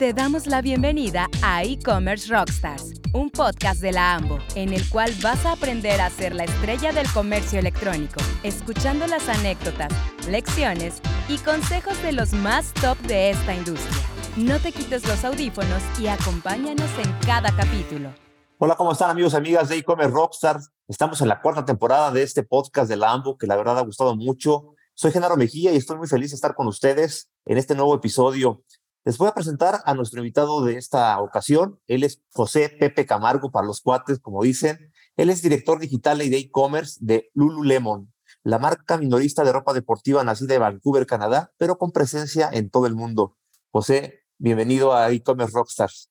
[0.00, 5.12] Te damos la bienvenida a E-Commerce Rockstars, un podcast de la AMBO, en el cual
[5.22, 9.92] vas a aprender a ser la estrella del comercio electrónico, escuchando las anécdotas,
[10.26, 14.02] lecciones y consejos de los más top de esta industria.
[14.38, 18.08] No te quites los audífonos y acompáñanos en cada capítulo.
[18.56, 20.70] Hola, ¿cómo están amigos y amigas de E-Commerce Rockstars?
[20.88, 23.82] Estamos en la cuarta temporada de este podcast de la AMBO, que la verdad ha
[23.82, 24.76] gustado mucho.
[24.94, 28.62] Soy Genaro Mejía y estoy muy feliz de estar con ustedes en este nuevo episodio.
[29.02, 31.80] Les voy a presentar a nuestro invitado de esta ocasión.
[31.86, 34.92] Él es José Pepe Camargo para los cuates, como dicen.
[35.16, 40.22] Él es director digital y de e-commerce de Lululemon, la marca minorista de ropa deportiva
[40.22, 43.38] nacida en Vancouver, Canadá, pero con presencia en todo el mundo.
[43.70, 46.10] José, bienvenido a e-commerce Rockstars.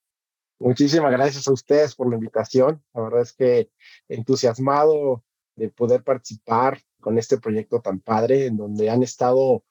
[0.57, 2.83] Muchísimas gracias a ustedes por la invitación.
[2.95, 3.69] La verdad es que
[4.07, 5.23] entusiasmado
[5.55, 9.63] de poder participar con este proyecto tan padre, en donde han estado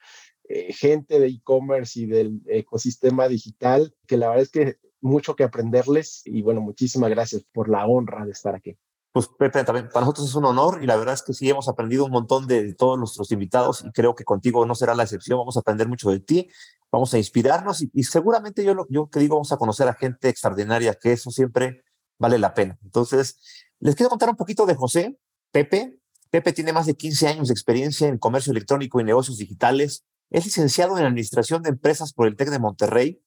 [0.49, 5.45] eh, gente de e-commerce y del ecosistema digital, que la verdad es que mucho que
[5.45, 8.77] aprenderles y bueno, muchísimas gracias por la honra de estar aquí.
[9.13, 11.69] Pues Pepe, también para nosotros es un honor y la verdad es que sí hemos
[11.69, 15.39] aprendido un montón de, todos nuestros invitados y creo que contigo no será la excepción,
[15.39, 16.49] vamos a aprender mucho de ti,
[16.91, 20.29] vamos a inspirarnos y, seguramente yo lo yo que digo vamos a conocer a gente
[20.29, 21.83] extraordinaria, que eso siempre
[22.19, 22.79] vale la pena.
[22.85, 23.39] Entonces,
[23.81, 25.19] les quiero contar un poquito de José,
[25.53, 25.99] Pepe.
[26.31, 30.45] Pepe tiene más de 15 años de experiencia en comercio electrónico y negocios digitales, es
[30.45, 33.23] licenciado en Administración de Empresas por el TEC de Monterrey,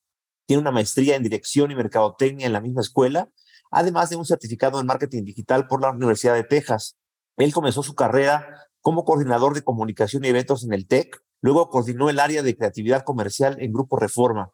[0.46, 3.30] tiene una maestría en Dirección y Mercadotecnia en la misma escuela,
[3.72, 6.98] además de un certificado en Marketing Digital por la Universidad de Texas.
[7.38, 12.10] Él comenzó su carrera como coordinador de comunicación y eventos en el TEC, luego coordinó
[12.10, 14.52] el área de creatividad comercial en Grupo Reforma.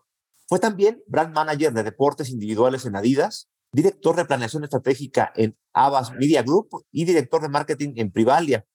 [0.48, 6.12] Fue también brand manager de deportes individuales en Adidas, director de planeación estratégica en Abbas
[6.14, 8.66] Media Group y director de marketing en Privalia.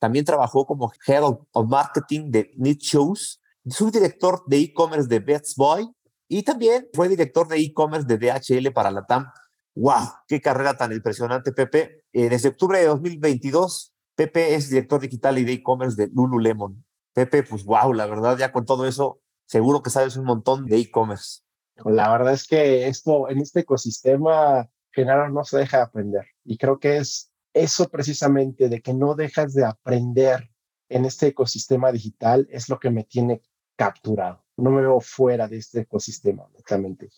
[0.00, 5.88] También trabajó como Head of Marketing de Need Shows, subdirector de e-commerce de Best Boy
[6.26, 9.30] y también fue director de e-commerce de DHL para la TAM.
[9.74, 10.08] ¡Wow!
[10.26, 12.04] ¡Qué carrera tan impresionante, Pepe!
[12.12, 16.84] Eh, desde octubre de 2022, Pepe es director digital y de e-commerce de Lululemon.
[17.12, 20.78] Pepe, pues wow, la verdad, ya con todo eso, seguro que sabes un montón de
[20.78, 21.42] e-commerce.
[21.84, 26.26] La verdad es que esto, en este ecosistema, general no se deja aprender.
[26.44, 30.50] Y creo que es eso precisamente de que no dejas de aprender
[30.88, 33.42] en este ecosistema digital es lo que me tiene
[33.76, 34.44] capturado.
[34.56, 37.08] No me veo fuera de este ecosistema, honestamente.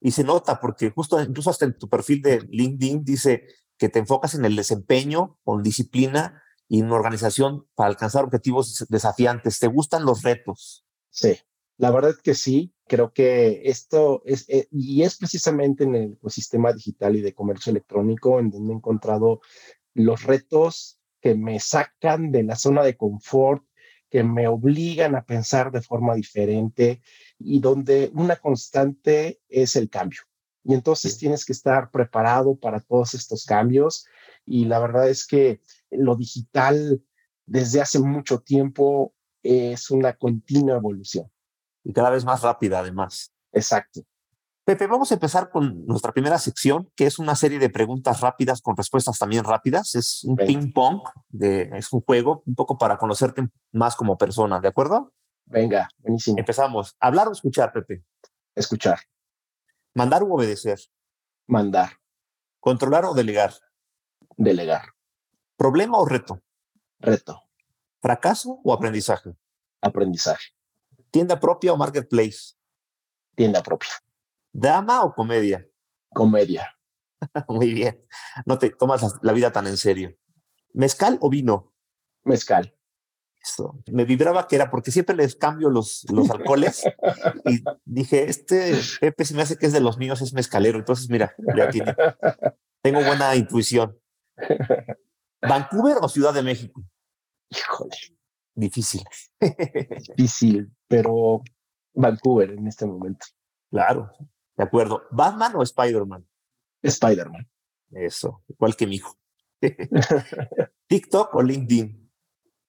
[0.00, 3.98] Y se nota porque justo incluso hasta en tu perfil de LinkedIn dice que te
[3.98, 9.58] enfocas en el desempeño con disciplina y en organización para alcanzar objetivos desafiantes.
[9.58, 10.86] ¿Te gustan los retos?
[11.10, 11.38] Sí,
[11.76, 12.74] la verdad es que sí.
[12.88, 17.70] Creo que esto es, eh, y es precisamente en el ecosistema digital y de comercio
[17.70, 19.40] electrónico en donde he encontrado
[19.94, 23.64] los retos que me sacan de la zona de confort,
[24.08, 27.02] que me obligan a pensar de forma diferente
[27.38, 30.20] y donde una constante es el cambio.
[30.62, 34.06] Y entonces tienes que estar preparado para todos estos cambios.
[34.44, 35.60] Y la verdad es que
[35.90, 37.02] lo digital
[37.46, 41.30] desde hace mucho tiempo es una continua evolución.
[41.88, 43.32] Y cada vez más rápida, además.
[43.52, 44.00] Exacto.
[44.64, 48.60] Pepe, vamos a empezar con nuestra primera sección, que es una serie de preguntas rápidas
[48.60, 49.94] con respuestas también rápidas.
[49.94, 51.02] Es un ping-pong,
[51.40, 55.12] es un juego un poco para conocerte más como persona, ¿de acuerdo?
[55.44, 56.36] Venga, buenísimo.
[56.36, 56.96] Empezamos.
[56.98, 58.02] ¿Hablar o escuchar, Pepe?
[58.56, 58.98] Escuchar.
[59.94, 60.80] ¿Mandar o obedecer?
[61.46, 61.92] Mandar.
[62.58, 63.54] ¿Controlar o delegar?
[64.36, 64.88] Delegar.
[65.56, 66.42] ¿Problema o reto?
[66.98, 67.44] Reto.
[68.02, 69.36] ¿Fracaso o aprendizaje?
[69.80, 70.55] Aprendizaje.
[71.16, 72.52] ¿Tienda propia o marketplace?
[73.34, 73.88] Tienda propia.
[74.52, 75.66] ¿Drama o comedia?
[76.12, 76.76] Comedia.
[77.48, 78.04] Muy bien.
[78.44, 80.14] No te tomas la vida tan en serio.
[80.74, 81.72] ¿Mezcal o vino?
[82.22, 82.76] Mezcal.
[83.42, 83.82] Eso.
[83.90, 86.84] Me vibraba que era porque siempre les cambio los, los alcoholes
[87.46, 90.78] y dije, este Pepe se me hace que es de los míos, es mezcalero.
[90.78, 91.96] Entonces, mira, ya tiene.
[92.82, 93.98] Tengo buena intuición.
[95.40, 96.84] ¿Vancouver o Ciudad de México?
[97.48, 98.15] Híjole.
[98.56, 99.02] Difícil.
[100.16, 101.42] Difícil, pero
[101.92, 103.26] Vancouver en este momento.
[103.70, 104.10] Claro,
[104.56, 105.02] de acuerdo.
[105.10, 106.26] ¿Batman o Spider-Man?
[106.82, 107.46] Spider-Man.
[107.90, 109.14] Eso, igual que mi hijo.
[110.88, 112.10] ¿TikTok o LinkedIn?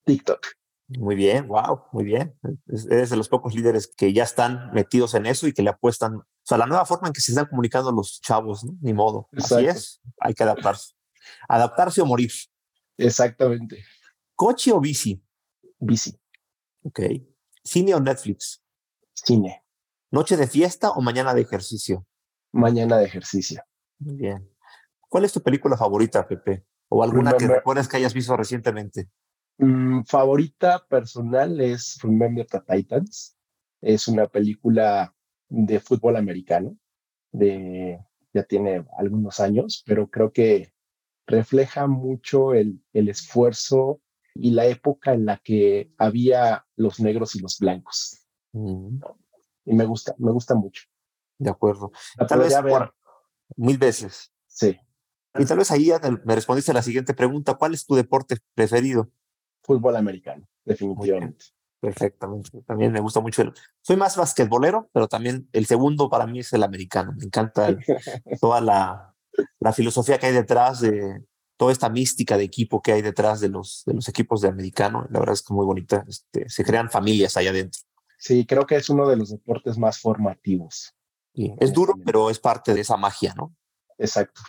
[0.06, 0.45] TikTok.
[0.89, 2.38] Muy bien, wow, muy bien.
[2.68, 6.16] Eres de los pocos líderes que ya están metidos en eso y que le apuestan.
[6.16, 8.74] O sea, la nueva forma en que se están comunicando los chavos, ¿no?
[8.81, 9.30] Ni modo.
[9.38, 10.94] Así es, hay que adaptarse.
[11.48, 12.31] Adaptarse o morir.
[12.98, 13.84] Exactamente.
[14.36, 15.22] ¿Coche o bici?
[15.79, 16.18] Bici.
[16.83, 17.01] Ok.
[17.63, 18.63] ¿Cine o Netflix?
[19.13, 19.63] Cine.
[20.12, 22.06] ¿Noche de fiesta o mañana de ejercicio?
[22.53, 23.62] Mañana de ejercicio.
[24.00, 24.50] Muy bien.
[25.09, 26.65] ¿Cuál es tu película favorita, Pepe?
[26.89, 29.09] ¿O alguna que recuerdes que hayas visto recientemente?
[29.57, 33.35] Mm, favorita personal es Remember the Titans.
[33.81, 35.13] Es una película
[35.50, 36.77] de fútbol americano,
[37.31, 38.00] de,
[38.33, 40.74] ya tiene algunos años, pero creo que
[41.25, 44.01] refleja mucho el, el esfuerzo
[44.39, 48.25] y la época en la que había los negros y los blancos.
[48.54, 49.00] Mm.
[49.66, 50.84] Y me gusta, me gusta mucho.
[51.38, 51.92] De acuerdo.
[52.28, 52.94] Tal vez por
[53.56, 54.31] mil veces.
[54.48, 54.78] Sí.
[55.38, 55.92] Y tal vez ahí
[56.25, 57.56] me respondiste a la siguiente pregunta.
[57.56, 59.12] ¿Cuál es tu deporte preferido?
[59.62, 61.45] Fútbol americano, definitivamente.
[61.80, 62.62] Perfectamente.
[62.66, 63.54] También me gusta mucho el.
[63.81, 67.13] Soy más basquetbolero, pero también el segundo para mí es el americano.
[67.16, 67.75] Me encanta
[68.42, 69.16] toda la,
[69.60, 71.24] la, filosofía que hay detrás de
[71.57, 75.07] toda esta mística de equipo que hay detrás de los, de los equipos de americano.
[75.09, 76.06] La verdad es que muy bonita.
[76.07, 77.81] Este, se crean familias allá adentro.
[78.18, 80.94] Sí, creo que es uno de los deportes más formativos.
[81.33, 83.56] es duro, pero es parte de esa magia, ¿no?
[83.98, 84.42] Exacto.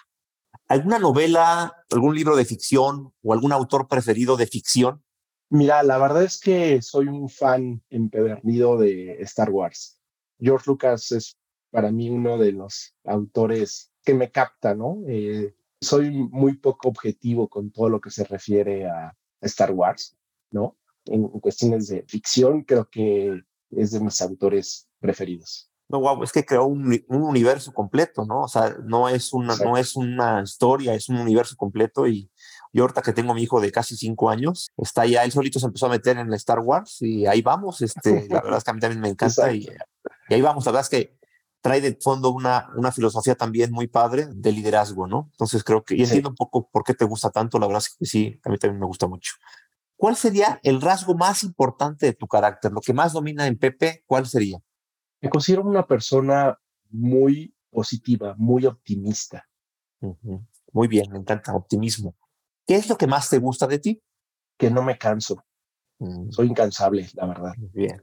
[0.69, 5.02] ¿Alguna novela, algún libro de ficción o algún autor preferido de ficción?
[5.50, 9.99] Mira, la verdad es que soy un fan empedernido de Star Wars.
[10.38, 11.38] George Lucas es
[11.70, 14.99] para mí uno de los autores que me capta, ¿no?
[15.08, 20.16] Eh, soy muy poco objetivo con todo lo que se refiere a Star Wars,
[20.50, 20.76] ¿no?
[21.06, 25.70] En, cuestiones de ficción, creo que es de mis autores preferidos.
[25.90, 28.42] No, wow, es que creó un, universo completo, ¿no?
[28.42, 32.30] O sea, no es, una, no es una historia, es un universo completo y
[32.75, 35.58] yo ahorita que tengo a mi hijo de casi cinco años, está ya, él solito
[35.58, 38.70] se empezó a meter en Star Wars y ahí vamos, este, la verdad es que
[38.70, 39.66] a mí también me encanta y,
[40.28, 41.18] y, ahí vamos, la verdad es que
[41.60, 45.28] trae de fondo una, una filosofía también muy padre de liderazgo, ¿no?
[45.32, 47.96] Entonces creo que, y entiendo un poco por qué te gusta tanto, la verdad es
[47.96, 49.32] que sí, a mí también me gusta mucho.
[49.96, 52.70] ¿Cuál sería el rasgo más importante de tu carácter?
[52.70, 54.58] Lo que más domina en Pepe, ¿cuál sería?
[55.20, 56.56] Me considero una persona
[56.90, 59.49] muy positiva, muy optimista.
[60.72, 62.16] Muy bien, me encanta, optimismo.
[62.64, 64.02] ¿Qué es lo que más te gusta de ti?
[64.56, 65.43] Que no me canso.
[65.99, 66.31] Mm.
[66.31, 67.54] Soy incansable, la verdad.
[67.72, 68.00] Bien.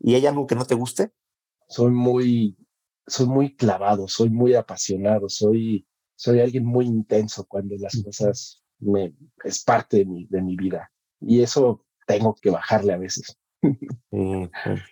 [0.00, 1.12] ¿Y hay algo que no te guste?
[1.68, 2.56] Soy muy,
[3.08, 9.14] soy muy clavado, soy muy apasionado, soy, soy alguien muy intenso cuando las cosas me,
[9.44, 10.90] es parte de mi, de mi vida.
[11.20, 13.36] Y eso tengo que bajarle a veces.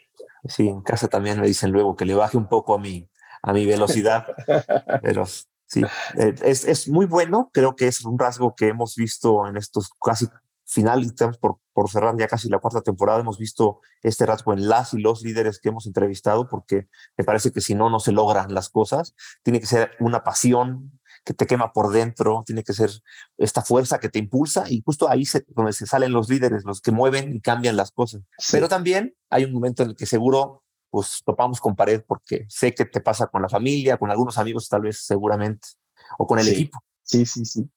[0.49, 3.11] Sí, en casa también me dicen luego que le baje un poco a mi,
[3.43, 4.27] a mi velocidad,
[5.03, 5.27] pero
[5.67, 5.83] sí,
[6.19, 9.91] eh, es, es muy bueno, creo que es un rasgo que hemos visto en estos
[10.01, 10.27] casi
[10.67, 14.69] finales, estamos por, por cerrar ya casi la cuarta temporada, hemos visto este rasgo en
[14.69, 18.13] las y los líderes que hemos entrevistado, porque me parece que si no, no se
[18.13, 22.73] logran las cosas, tiene que ser una pasión, que te quema por dentro, tiene que
[22.73, 22.91] ser
[23.37, 26.81] esta fuerza que te impulsa y justo ahí se, donde se salen los líderes, los
[26.81, 28.23] que mueven y cambian las cosas.
[28.53, 32.75] Pero también hay un momento en el que seguro pues topamos con pared porque sé
[32.75, 35.69] que te pasa con la familia, con algunos amigos tal vez seguramente,
[36.17, 36.79] o con el equipo.
[37.03, 37.69] Sí, sí, sí.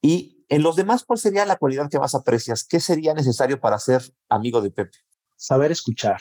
[0.00, 2.64] Y en los demás, ¿cuál sería la cualidad que más aprecias?
[2.64, 4.98] ¿Qué sería necesario para ser amigo de Pepe?
[5.36, 6.20] Saber escuchar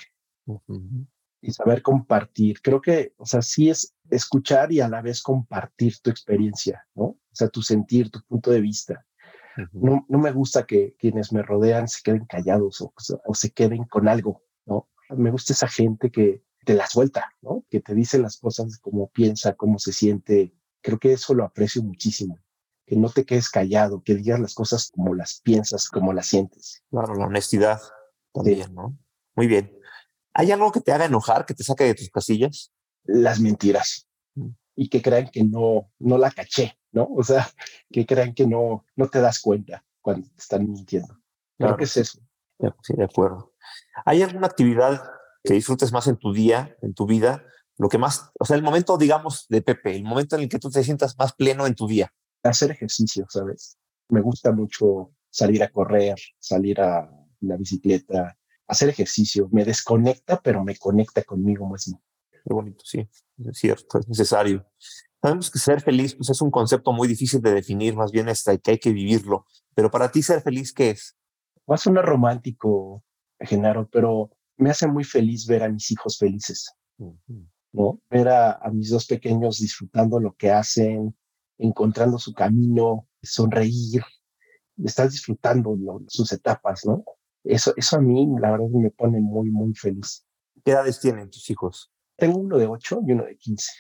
[1.42, 2.62] y saber compartir.
[2.62, 7.04] Creo que, o sea, sí es escuchar y a la vez compartir tu experiencia, ¿no?
[7.04, 9.06] O sea, tu sentir, tu punto de vista.
[9.74, 12.94] no, no, me gusta que quienes me rodean se queden callados o,
[13.26, 14.90] o, se queden con algo, ¿no?
[15.10, 17.66] Me gusta esa gente que te la suelta, ¿no?
[17.70, 20.54] Que te dice las cosas como piensa, cómo se siente.
[20.82, 22.38] Creo que eso lo aprecio muchísimo.
[22.88, 26.84] Que no te quedes callado, que digas las cosas como las piensas, como las sientes.
[26.90, 27.80] Claro, la honestidad
[28.34, 28.98] también, ¿no?
[29.36, 29.78] Muy bien.
[30.34, 32.72] ¿Hay algo que te haga enojar, que te saque de tus casillas?
[33.04, 34.50] Las mentiras mm.
[34.76, 37.08] y que crean que no, no la caché, ¿no?
[37.16, 37.48] O sea,
[37.92, 41.20] que crean que no, no te das cuenta cuando te están mintiendo.
[41.58, 42.20] Creo que es eso.
[42.84, 43.54] Sí, de acuerdo.
[44.06, 45.04] ¿Hay alguna actividad
[45.44, 47.44] que disfrutes más en tu día, en tu vida?
[47.78, 50.60] Lo que más, o sea, el momento, digamos, de Pepe, el momento en el que
[50.60, 52.14] tú te sientas más pleno en tu día.
[52.48, 53.78] Hacer ejercicio, ¿sabes?
[54.10, 57.10] Me gusta mucho salir a correr, salir a
[57.42, 58.38] la bicicleta,
[58.68, 62.02] hacer ejercicio, me desconecta, pero me conecta conmigo mismo.
[62.32, 63.08] Qué bonito, sí,
[63.46, 64.66] es cierto, es necesario.
[65.22, 68.44] Sabemos que ser feliz pues, es un concepto muy difícil de definir, más bien es
[68.44, 69.46] que hay que vivirlo.
[69.74, 71.18] Pero para ti ser feliz, ¿qué es?
[71.70, 73.04] Va a sonar romántico,
[73.40, 76.72] Genaro, pero me hace muy feliz ver a mis hijos felices,
[77.74, 78.02] ¿no?
[78.10, 81.16] Ver a, a, mis dos pequeños disfrutando lo que hacen,
[81.58, 84.04] encontrando su camino, sonreír,
[84.84, 87.04] estar disfrutando sus etapas, ¿no?
[87.44, 90.26] Eso, eso a mí, la verdad, me pone muy, muy feliz.
[90.64, 91.92] ¿Qué edades tienen tus hijos?
[92.18, 93.72] Tengo uno de 8 y uno de 15.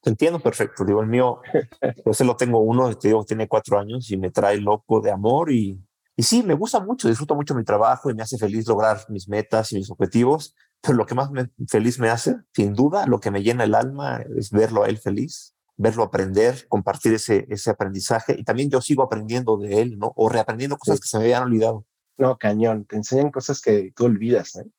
[0.00, 0.84] te entiendo perfecto.
[0.84, 1.40] Digo, el mío,
[2.06, 5.10] yo se lo tengo uno, te digo, tiene cuatro años y me trae loco de
[5.10, 5.82] amor y,
[6.16, 9.28] y sí, me gusta mucho, disfruto mucho mi trabajo y me hace feliz lograr mis
[9.28, 10.54] metas y mis objetivos.
[10.80, 11.30] Pero lo que más
[11.68, 14.96] feliz me hace, sin duda, lo que me llena el alma es verlo a él
[14.96, 20.12] feliz, verlo aprender, compartir ese, ese aprendizaje y también yo sigo aprendiendo de él, ¿no?
[20.14, 21.86] O reaprendiendo cosas que se me habían olvidado.
[22.18, 24.70] No, cañón, te enseñan cosas que tú olvidas, ¿eh?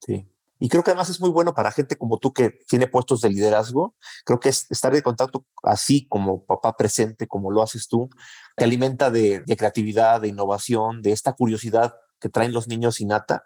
[0.00, 0.28] Sí.
[0.60, 3.30] Y creo que además es muy bueno para gente como tú que tiene puestos de
[3.30, 3.96] liderazgo.
[4.24, 8.08] Creo que es estar en contacto así como papá presente, como lo haces tú,
[8.56, 13.44] te alimenta de, creatividad, de innovación, de esta curiosidad que traen los niños innata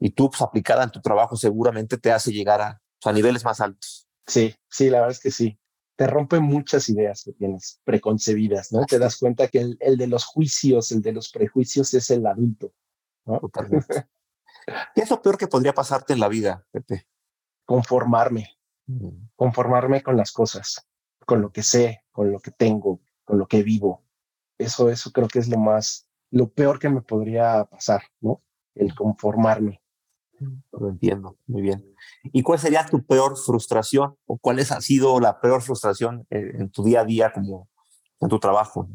[0.00, 3.60] y tú pues, aplicada en tu trabajo seguramente te hace llegar a, a niveles más
[3.60, 4.08] altos.
[4.26, 5.56] Sí, sí, la verdad es que sí.
[5.98, 8.86] Te rompe muchas ideas que tienes preconcebidas, ¿no?
[8.86, 12.72] Te das cuenta que el, de los juicios, el de los prejuicios es el adulto,
[13.26, 13.40] ¿no?
[14.94, 17.08] ¿Qué es lo peor que podría pasarte en la vida, Pepe?
[17.64, 18.48] Conformarme,
[19.34, 20.86] conformarme con las cosas,
[21.26, 24.04] con lo que sé, con lo que tengo, con lo que vivo.
[24.56, 28.40] Eso, eso creo que es lo más, lo peor que me podría pasar, ¿no?
[28.76, 29.82] El conformarme.
[30.72, 31.84] Lo entiendo, muy bien.
[32.24, 36.52] ¿Y cuál sería tu peor frustración o cuál es, ha sido la peor frustración eh,
[36.54, 37.68] en tu día a día como
[38.20, 38.88] en tu trabajo?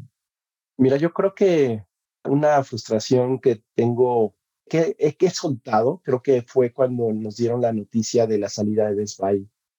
[0.76, 1.84] Mira, yo creo que
[2.24, 4.34] una frustración que tengo
[4.68, 8.88] que, que he soltado, creo que fue cuando nos dieron la noticia de la salida
[8.88, 9.20] de Best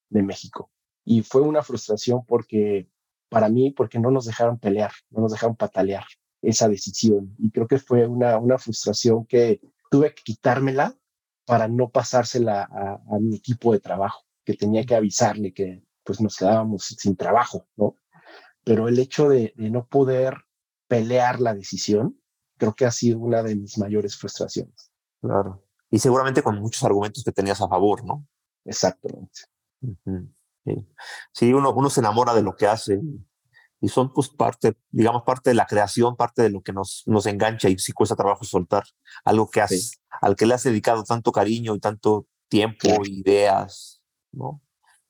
[0.09, 0.71] de México.
[1.03, 2.89] Y fue una frustración porque,
[3.29, 6.05] para mí, porque no nos dejaron pelear, no nos dejaron patalear
[6.41, 7.35] esa decisión.
[7.37, 10.95] Y creo que fue una, una frustración que tuve que quitármela
[11.45, 16.21] para no pasársela a, a mi equipo de trabajo, que tenía que avisarle que pues
[16.21, 17.97] nos quedábamos sin trabajo, ¿no?
[18.63, 20.35] Pero el hecho de, de no poder
[20.87, 22.19] pelear la decisión
[22.57, 24.91] creo que ha sido una de mis mayores frustraciones.
[25.21, 25.63] Claro.
[25.89, 28.25] Y seguramente con muchos argumentos que tenías a favor, ¿no?
[28.63, 29.41] Exactamente.
[31.31, 31.53] sí.
[31.53, 33.01] uno, uno se enamora de lo que hace
[33.85, 37.27] y son pues parte, digamos, parte de la creación, parte de lo que nos, nos
[37.27, 38.83] engancha y sí cuesta trabajo soltar
[39.23, 44.01] algo que haces, al que le has dedicado tanto cariño y tanto tiempo, ideas,
[44.31, 44.59] ¿no?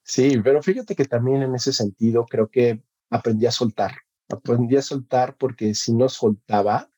[0.04, 3.94] Sí, pero fíjate que también en ese sentido creo que aprendí a soltar.
[4.28, 6.90] Aprendí a soltar porque si no soltaba,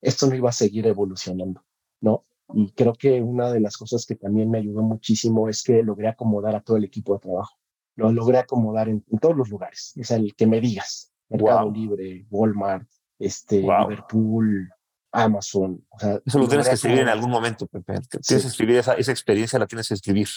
[0.00, 1.64] esto no iba a seguir evolucionando,
[2.00, 2.24] ¿no?
[2.52, 6.06] Y creo que una de las cosas que también me ayudó muchísimo es que logré
[6.06, 7.56] acomodar a todo el equipo de trabajo.
[7.96, 9.94] Lo logré acomodar en, todos los lugares.
[10.00, 12.88] O sea, el que me digas, Mercado Libre, Walmart,
[13.18, 14.68] este, Liverpool,
[15.12, 15.84] Amazon.
[15.90, 18.00] O sea, Eso lo tienes que escribir en algún momento, Pepe.
[18.26, 20.28] Tienes que escribir esa, esa, experiencia, la tienes que escribir.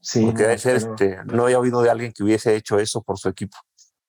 [0.00, 0.24] Sí.
[0.24, 3.28] Porque debe ser, este, no había oído de alguien que hubiese hecho eso por su
[3.28, 3.56] equipo.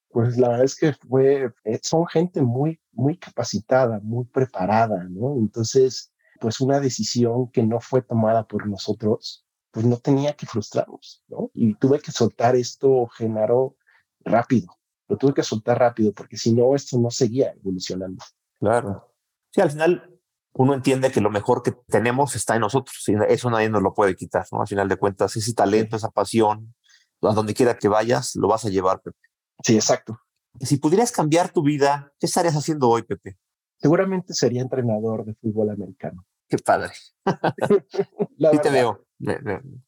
[0.09, 5.35] Pues la verdad es que fue, eh, son gente muy, muy capacitada, muy preparada, ¿no?
[5.37, 11.21] Entonces, pues una decisión que no fue tomada por nosotros, pues no tenía que frustrarnos,
[11.27, 11.51] ¿no?
[11.53, 13.75] Y tuve que soltar esto, Genaro,
[14.21, 14.69] rápido.
[15.07, 18.23] Lo tuve que soltar rápido porque si no, esto no seguía evolucionando.
[18.59, 19.13] Claro.
[19.51, 20.15] Sí, al final
[20.53, 23.03] uno entiende que lo mejor que tenemos está en nosotros.
[23.07, 24.61] Y eso nadie nos lo puede quitar, ¿no?
[24.61, 26.73] Al final de cuentas, ese talento, esa pasión,
[27.21, 29.17] a donde quiera que vayas, lo vas a llevar, Pepe.
[29.63, 30.19] Sí, exacto.
[30.61, 33.37] Si pudieras cambiar tu vida, ¿qué estarías haciendo hoy, Pepe?
[33.77, 36.25] Seguramente sería entrenador de fútbol americano.
[36.47, 36.93] Qué padre.
[38.51, 39.05] sí te veo.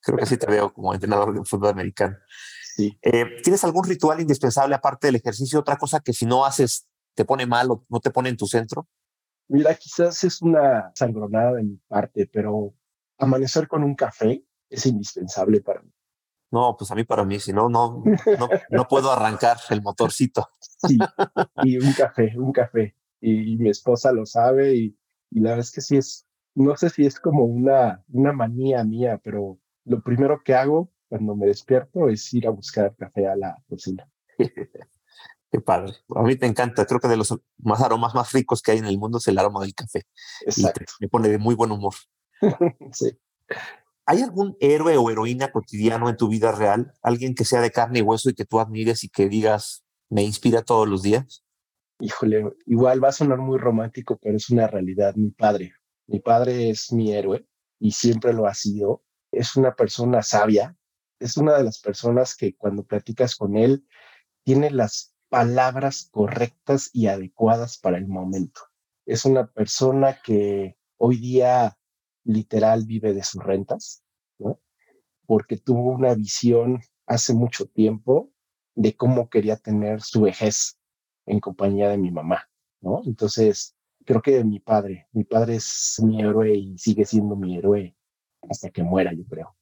[0.02, 2.18] Creo que sí te veo como entrenador de fútbol americano.
[2.78, 2.96] Sí.
[3.02, 5.60] Eh, ¿Tienes algún ritual indispensable aparte del ejercicio?
[5.60, 8.46] ¿Otra cosa que si no haces te pone mal o no te pone en tu
[8.46, 8.88] centro?
[9.48, 12.76] Mira, quizás es una sangronada de mi parte, pero
[13.18, 15.92] amanecer con un café es indispensable para mí.
[16.52, 18.04] No, pues a mí para mí, si no, no,
[18.70, 20.48] no, puedo arrancar el motorcito.
[20.88, 21.00] Sí,
[21.64, 22.96] y un café, un café.
[23.20, 24.98] Y, mi esposa lo sabe y,
[25.32, 28.84] y, la verdad es que sí es, no sé si es como una, una manía
[28.84, 33.36] mía, pero lo primero que hago cuando me despierto es ir a buscar café a
[33.36, 34.10] la cocina.
[35.52, 35.94] Qué padre.
[36.16, 36.86] A mí me encanta.
[36.86, 39.38] Creo que de los más aromas más ricos que hay en el mundo es el
[39.38, 40.04] aroma del café.
[40.46, 40.82] Exacto.
[41.00, 41.94] me pone de muy buen humor.
[42.92, 43.18] sí.
[44.06, 46.94] ¿Hay algún héroe o heroína cotidiano en tu vida real?
[47.02, 50.24] ¿Alguien que sea de carne y hueso y que tú admires y que digas, me
[50.24, 51.44] inspira todos los días?
[52.00, 55.16] Híjole, igual va a sonar muy romántico, pero es una realidad.
[55.16, 55.74] Mi padre,
[56.08, 57.46] mi padre es mi héroe
[57.80, 59.04] y siempre lo ha sido.
[59.30, 60.77] Es una persona sabia,
[61.20, 63.86] es una de las personas que cuando platicas con él
[64.44, 68.62] tiene las palabras correctas y adecuadas para el momento.
[69.06, 71.78] Es una persona que hoy día
[72.24, 74.04] literal vive de sus rentas,
[74.38, 74.60] ¿no?
[75.26, 78.32] Porque tuvo una visión hace mucho tiempo
[78.76, 80.80] de cómo quería tener su vejez
[81.26, 82.50] en compañía de mi mamá,
[82.82, 83.02] ¿no?
[83.06, 87.96] Entonces, creo que mi padre, mi padre es mi héroe y sigue siendo mi héroe
[88.50, 89.57] hasta que muera, yo creo.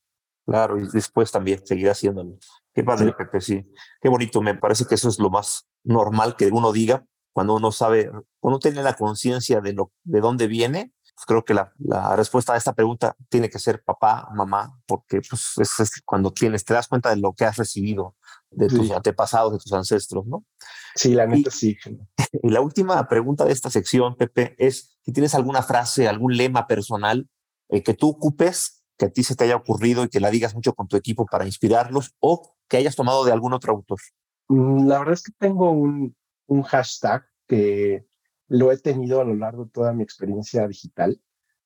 [0.45, 2.37] Claro, y después también seguirá siéndolo.
[2.73, 3.65] Qué padre, Pepe, sí.
[4.01, 7.71] Qué bonito, me parece que eso es lo más normal que uno diga cuando uno
[7.71, 8.09] sabe,
[8.39, 12.15] cuando uno tiene la conciencia de, lo, de dónde viene pues, creo que la, la,
[12.15, 16.73] respuesta a esta pregunta tiene que ser papá, mamá, porque pues, es, cuando tienes, te
[16.73, 18.15] das cuenta de lo que has recibido
[18.51, 20.45] de tus antepasados, de tus ancestros, ¿no?
[20.93, 21.77] Sí, la neta sí.
[22.43, 26.67] Y la última pregunta de esta sección, Pepe, es si tienes alguna frase, algún lema
[26.67, 27.29] personal
[27.69, 30.55] eh, que tú ocupes que a ti se te haya ocurrido y que la digas
[30.55, 33.99] mucho con tu equipo para inspirarlos o que hayas tomado de algún otro autor?
[34.47, 36.15] Mm, la verdad es que tengo un,
[36.47, 38.05] un hashtag que
[38.47, 41.21] lo he tenido a lo largo de toda mi experiencia digital,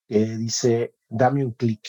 [0.07, 1.87] que dice, dame un clic.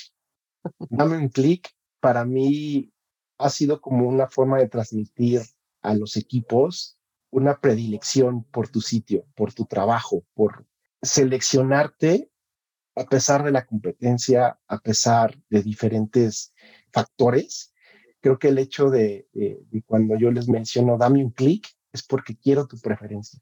[0.91, 1.71] Dame un clic,
[2.01, 2.93] para mí
[3.39, 5.41] ha sido como una forma de transmitir
[5.81, 6.99] a los equipos
[7.31, 10.67] una predilección por tu sitio, por tu trabajo, por
[11.01, 12.30] seleccionarte
[13.01, 16.55] a pesar de la competencia, a pesar de diferentes
[16.93, 17.73] factores.
[18.21, 19.27] Creo que el hecho de,
[19.87, 23.41] cuando yo les menciono, dame un clic, es porque quiero tu preferencia,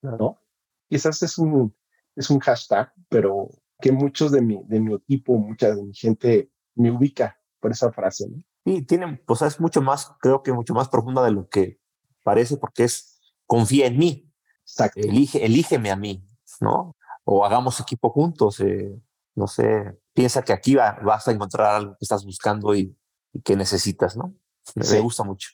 [0.00, 0.40] ¿no?
[0.88, 1.76] Quizás es un,
[2.16, 6.50] es un hashtag, pero que muchos de mi, de mi equipo, mucha de mi gente
[6.74, 8.42] me ubica por esa frase, ¿no?
[8.64, 11.78] Y tiene, pues es mucho más, creo que mucho más profunda de lo que
[12.22, 14.32] parece, porque es confía en mí.
[14.62, 15.00] Exacto.
[15.00, 16.26] Elige, elígeme a mí,
[16.62, 16.93] ¿no?
[17.24, 19.00] O hagamos equipo juntos, eh,
[19.34, 22.96] no sé, piensa que aquí va, vas a encontrar algo que estás buscando y,
[23.42, 24.32] que necesitas, ¿no?
[24.76, 25.50] Me, gusta mucho.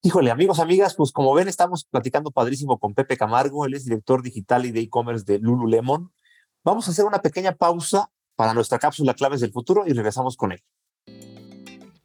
[0.00, 4.22] Híjole, amigos, amigas, pues como ven, estamos platicando padrísimo con Pepe Camargo, él es director
[4.22, 6.10] digital y de e-commerce de Lululemon.
[6.64, 10.52] Vamos a hacer una pequeña pausa para nuestra cápsula Claves del Futuro y regresamos con
[10.52, 10.62] él.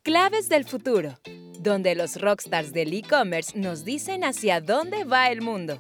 [0.02, 1.18] Claves del Futuro,
[1.62, 5.80] donde los rockstars del e-commerce nos dicen hacia dónde va el mundo.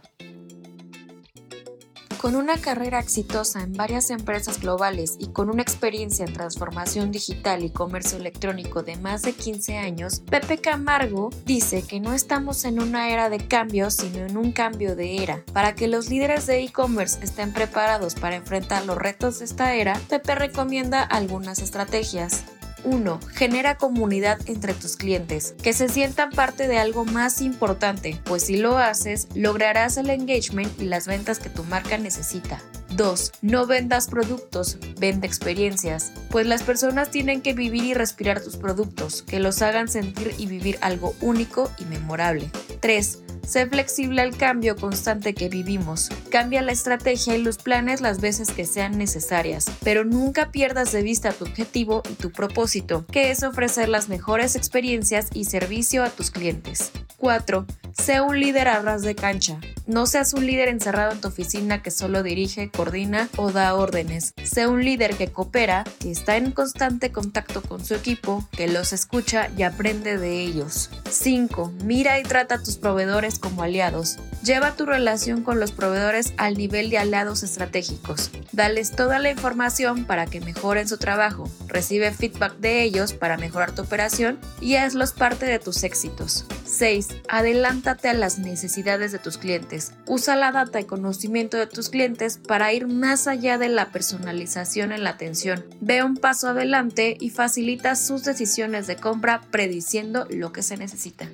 [2.24, 7.65] Con una carrera exitosa en varias empresas globales y con una experiencia en transformación digital
[7.65, 12.80] y comercio electrónico de más de 15 años, Pepe Camargo dice que no estamos en
[12.80, 15.44] una era de cambios, sino en un cambio de era.
[15.51, 20.00] Para que los líderes de e-commerce estén preparados para enfrentar los retos de esta era,
[20.08, 22.46] Pepe recomienda algunas estrategias.
[22.83, 23.19] 1.
[23.33, 28.57] Genera comunidad entre tus clientes, que se sientan parte de algo más importante, pues si
[28.57, 32.61] lo haces, lograrás el engagement y las ventas que tu marca necesita.
[32.95, 33.31] 2.
[33.41, 39.23] No vendas productos, vende experiencias, pues las personas tienen que vivir y respirar tus productos,
[39.23, 42.50] que los hagan sentir y vivir algo único y memorable.
[42.79, 43.20] 3.
[43.46, 46.09] Sé flexible al cambio constante que vivimos.
[46.29, 51.01] Cambia la estrategia y los planes las veces que sean necesarias, pero nunca pierdas de
[51.01, 56.09] vista tu objetivo y tu propósito, que es ofrecer las mejores experiencias y servicio a
[56.09, 56.91] tus clientes.
[57.18, 57.65] 4.
[58.03, 59.61] Sé un líder a ras de cancha.
[59.87, 64.33] No seas un líder encerrado en tu oficina que solo dirige, coordina o da órdenes.
[64.44, 68.92] Sé un líder que coopera, que está en constante contacto con su equipo, que los
[68.92, 70.89] escucha y aprende de ellos.
[71.09, 71.72] 5.
[71.85, 74.18] Mira y trata a tus proveedores como aliados.
[74.44, 78.29] Lleva tu relación con los proveedores al nivel de aliados estratégicos.
[78.51, 81.50] Dales toda la información para que mejoren su trabajo.
[81.68, 86.46] Recibe feedback de ellos para mejorar tu operación y hazlos parte de tus éxitos.
[86.66, 87.08] 6.
[87.29, 89.94] Adelántate a las necesidades de tus clientes.
[90.08, 94.92] Usa la data y conocimiento de tus clientes para ir más allá de la personalización
[94.92, 95.64] en la atención.
[95.79, 101.29] Ve un paso adelante y facilita sus decisiones de compra prediciendo lo que se necesita.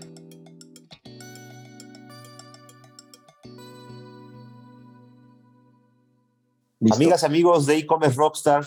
[6.82, 8.66] Amigas, amigos de e-commerce Rockstar,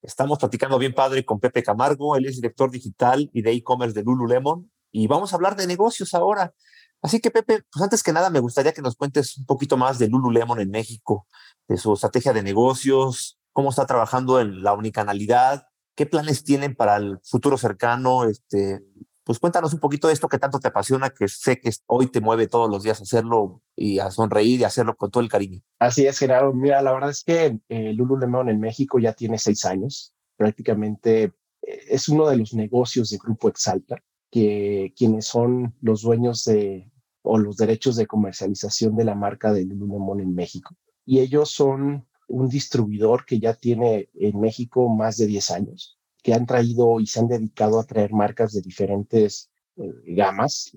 [0.00, 4.04] estamos platicando bien padre con Pepe Camargo, él es director digital y de e-commerce de
[4.04, 6.54] Lululemon y vamos a hablar de negocios ahora.
[7.02, 9.98] Así que Pepe, pues antes que nada me gustaría que nos cuentes un poquito más
[9.98, 11.26] de Lululemon en México,
[11.66, 15.66] de su estrategia de negocios, cómo está trabajando en la unicanalidad,
[15.96, 18.84] qué planes tienen para el futuro cercano, este,
[19.28, 22.22] pues cuéntanos un poquito de esto que tanto te apasiona, que sé que hoy te
[22.22, 25.60] mueve todos los días hacerlo y a sonreír y hacerlo con todo el cariño.
[25.78, 26.54] Así es, Gerardo.
[26.54, 30.14] Mira, la verdad es que eh, Lululemon en México ya tiene seis años.
[30.38, 31.24] Prácticamente
[31.60, 36.90] eh, es uno de los negocios de Grupo Exalta, que quienes son los dueños de
[37.20, 40.74] o los derechos de comercialización de la marca de Lululemon en México.
[41.04, 46.34] Y ellos son un distribuidor que ya tiene en México más de 10 años que
[46.34, 50.72] han traído y se han dedicado a traer marcas de diferentes eh, gamas.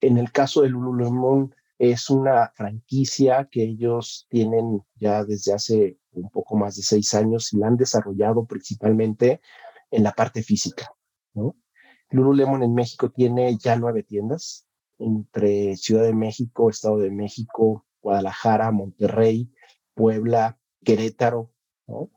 [0.00, 6.28] En el caso de Lululemon, es una franquicia que ellos tienen ya desde hace un
[6.28, 9.40] poco más de seis años y la han desarrollado principalmente
[9.90, 10.92] en la parte física.
[12.10, 14.66] Lululemon en México tiene ya nueve tiendas
[14.98, 19.50] entre Ciudad de México, Estado de México, Guadalajara, Monterrey,
[19.94, 21.50] Puebla, Querétaro.
[21.86, 22.10] ¿no?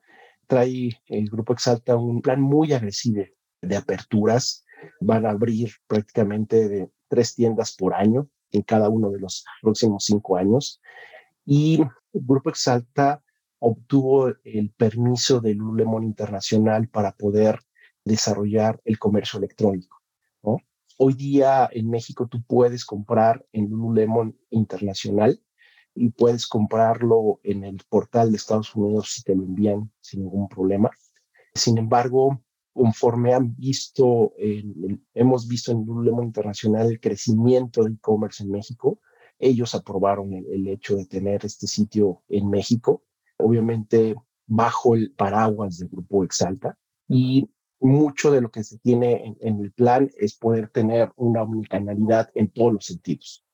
[0.54, 3.24] Trae el Grupo Exalta un plan muy agresivo
[3.62, 4.64] de aperturas.
[5.02, 10.06] Van a abrir prácticamente de tres tiendas por año en cada uno de los próximos
[10.06, 10.80] cinco años.
[11.44, 11.90] Y el
[12.22, 13.24] Grupo Exalta
[13.58, 17.60] obtuvo el permiso del Lululemon Internacional para poder
[18.06, 20.02] desarrollar el comercio electrónico.
[21.00, 25.42] Hoy día en México tú puedes comprar en Lululemon Internacional
[25.96, 30.48] y puedes comprarlo en el portal de Estados Unidos si te lo envían sin ningún
[30.48, 30.90] problema.
[31.54, 32.42] Sin embargo,
[32.74, 34.34] conforme han visto,
[35.14, 39.00] hemos visto en Lululemon Internacional el crecimiento de e-commerce en México,
[39.40, 43.04] ellos aprobaron el, hecho de tener este sitio en México,
[43.38, 46.78] obviamente bajo el paraguas del grupo Exalta,
[47.08, 52.30] y mucho de lo que se tiene en, el plan es poder tener una omnicanalidad
[52.34, 53.46] en todos los sentidos.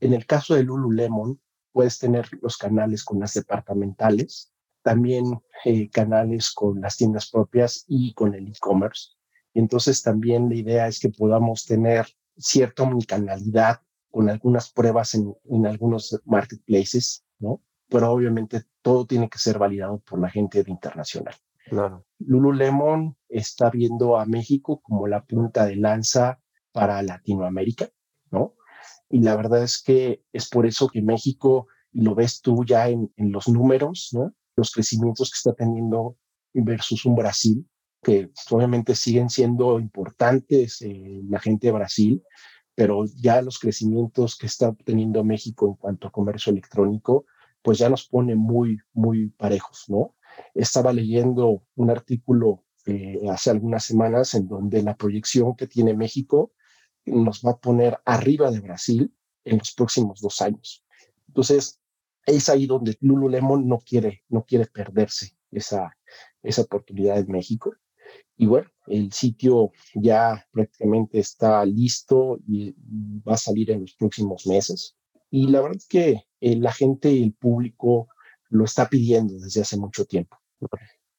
[0.00, 1.40] En el caso de Lululemon,
[1.72, 5.24] puedes tener los canales con las departamentales, también
[5.64, 9.10] eh, canales con las tiendas propias y con el e-commerce.
[9.52, 12.06] Entonces también la idea es que podamos tener
[12.36, 13.80] cierta omnicanalidad
[14.10, 17.62] con algunas pruebas en, en algunos marketplaces, ¿no?
[17.88, 21.34] Pero obviamente todo tiene que ser validado por la gente de internacional.
[21.68, 22.06] Claro.
[22.18, 26.40] Lululemon está viendo a México como la punta de lanza
[26.72, 27.95] para Latinoamérica, ¿no?
[29.08, 32.88] Y la verdad es que es por eso que México, y lo ves tú ya
[32.88, 34.34] en, en los números, ¿no?
[34.56, 36.16] los crecimientos que está teniendo
[36.54, 37.68] versus un Brasil,
[38.02, 42.22] que obviamente siguen siendo importantes eh, la gente de Brasil,
[42.74, 47.26] pero ya los crecimientos que está teniendo México en cuanto a comercio electrónico,
[47.62, 50.14] pues ya nos pone muy, muy parejos, ¿no?
[50.54, 56.52] Estaba leyendo un artículo eh, hace algunas semanas en donde la proyección que tiene México
[57.06, 59.14] nos va a poner arriba de Brasil
[59.44, 60.84] en los próximos dos años.
[61.28, 61.80] Entonces,
[62.26, 65.96] es ahí donde Lululemon no quiere, no quiere perderse esa,
[66.42, 67.72] esa oportunidad en México.
[68.36, 72.74] Y bueno, el sitio ya prácticamente está listo y
[73.26, 74.96] va a salir en los próximos meses.
[75.30, 78.08] Y la verdad es que eh, la gente y el público
[78.48, 80.36] lo está pidiendo desde hace mucho tiempo.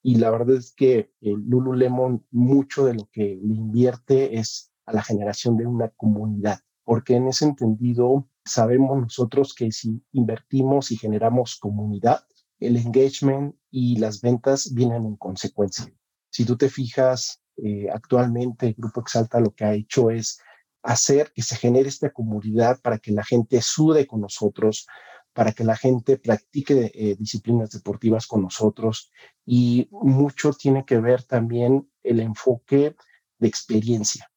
[0.02, 5.04] Y la verdad es que Lululemon mucho de lo que le invierte es a la
[5.04, 11.58] generación de una comunidad, porque en ese entendido sabemos nosotros que si invertimos y generamos
[11.58, 12.21] comunidad,
[12.60, 15.86] el engagement y las ventas vienen en consecuencia.
[16.32, 20.39] Si tú te fijas, eh, actualmente el Grupo Exalta lo que ha hecho es
[20.82, 24.88] hacer que se genere esta comunidad para que la gente sude con nosotros,
[25.34, 29.12] para que la gente practique eh, disciplinas deportivas con nosotros
[29.45, 32.95] y mucho tiene que ver también el enfoque
[33.38, 34.32] de experiencia.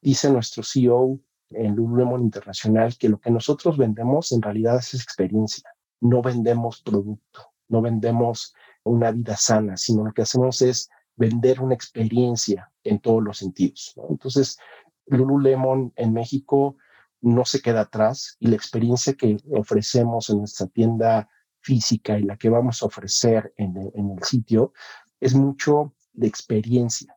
[0.00, 1.20] Dice nuestro CEO
[1.50, 5.68] en Lululemon Internacional que lo que nosotros vendemos en realidad es experiencia.
[6.00, 11.74] No vendemos producto, no vendemos una vida sana, sino lo que hacemos es vender una
[11.74, 13.94] experiencia en todos los sentidos.
[14.08, 14.58] Entonces,
[15.06, 16.76] Lululemon en México
[17.20, 21.28] no se queda atrás y la experiencia que ofrecemos en nuestra tienda
[21.60, 24.72] física y la que vamos a ofrecer en el sitio
[25.20, 27.14] es mucho de experiencia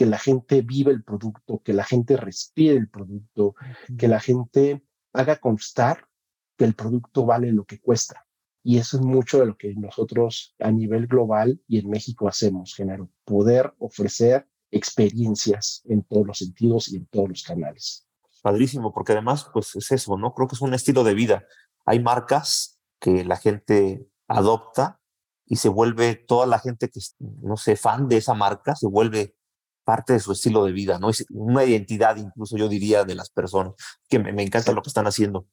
[0.00, 3.54] que la gente vive el producto, que la gente respire el producto,
[3.98, 4.82] que la gente
[5.12, 6.08] haga constar
[6.56, 8.26] que el producto vale lo que cuesta.
[8.62, 12.74] Y eso es mucho de lo que nosotros a nivel global y en México hacemos,
[12.74, 18.08] Genaro, poder ofrecer experiencias en todos los sentidos y en todos los canales.
[18.42, 20.32] Padrísimo, porque además, pues es eso, ¿no?
[20.32, 21.44] Creo que es un estilo de vida.
[21.84, 24.98] Hay marcas que la gente adopta
[25.44, 29.36] y se vuelve toda la gente que, no sé, fan de esa marca, se vuelve
[29.84, 31.10] parte de su estilo de vida, ¿no?
[31.10, 33.74] Es una identidad, incluso yo diría, de las personas,
[34.08, 35.46] que me, encanta lo que están haciendo.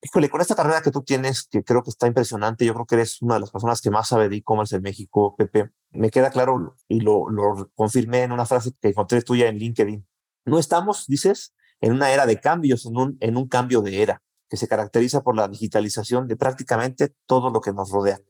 [0.00, 2.94] Híjole, con esta carrera que tú tienes, que creo que está impresionante, yo creo que
[2.94, 5.70] eres una de las personas que más sabe de e-commerce en México, Pepe.
[5.90, 10.06] Me queda claro y lo, lo confirmé en una frase que encontré tuya en LinkedIn.
[10.44, 14.22] No estamos, dices, en una era de cambios, en un, en un cambio de era
[14.48, 18.20] que se caracteriza por la digitalización de prácticamente todo lo que nos rodea.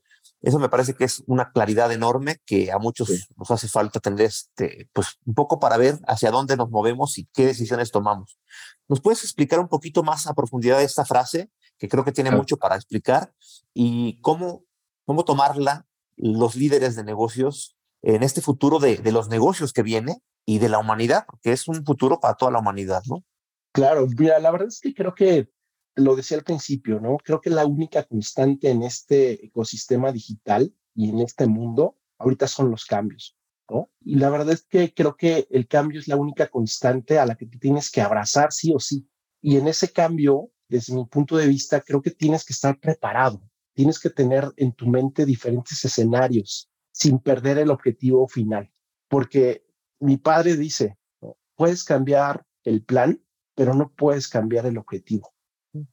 [0.41, 4.23] Eso me parece que es una claridad enorme que a muchos nos hace falta tener
[4.23, 8.39] este, pues un poco para ver hacia dónde nos movemos y qué decisiones tomamos.
[8.89, 12.57] ¿Nos puedes explicar un poquito más a profundidad esta frase, que creo que tiene mucho
[12.57, 13.33] para explicar,
[13.75, 14.65] y cómo,
[15.05, 15.87] cómo tomarla
[16.17, 20.69] los líderes de negocios en este futuro de, de los negocios que viene y de
[20.69, 23.25] la humanidad, porque es un futuro para toda la humanidad, ¿no?
[23.73, 25.51] Claro, mira, la verdad es que creo que
[25.99, 27.17] lo decía al principio, ¿no?
[27.19, 32.71] Creo que la única constante en este ecosistema digital y en este mundo ahorita son
[32.71, 33.37] los cambios,
[33.69, 33.91] ¿no?
[34.01, 37.37] Y la verdad es que creo que el cambio es la única constante a la
[37.37, 39.09] que te tienes que abrazar sí o sí.
[39.41, 43.43] Y en ese cambio, desde mi punto de vista, creo que tienes que estar preparado,
[43.75, 48.71] tienes que tener en tu mente diferentes escenarios sin perder el objetivo final.
[49.09, 49.65] Porque
[50.01, 50.99] mi padre dice,
[51.55, 53.23] puedes cambiar el plan,
[53.55, 55.33] pero no puedes cambiar el objetivo.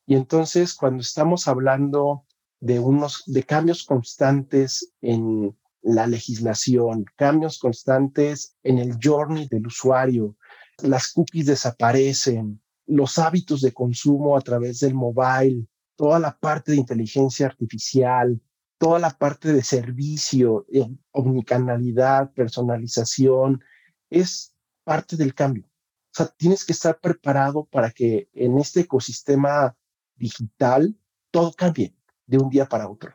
[0.05, 2.25] Y entonces, cuando estamos hablando
[2.59, 10.35] de unos de cambios constantes en la legislación, cambios constantes en el journey del usuario,
[10.81, 16.77] las cookies desaparecen, los hábitos de consumo a través del mobile, toda la parte de
[16.77, 18.41] inteligencia artificial,
[18.77, 23.61] toda la parte de servicio, eh, omnicanalidad, personalización,
[24.09, 25.69] es parte del cambio.
[26.15, 29.75] Sea, tienes que estar preparado para que en este ecosistema
[30.15, 30.97] digital
[31.29, 31.93] todo cambie
[32.25, 33.13] de un día para otro.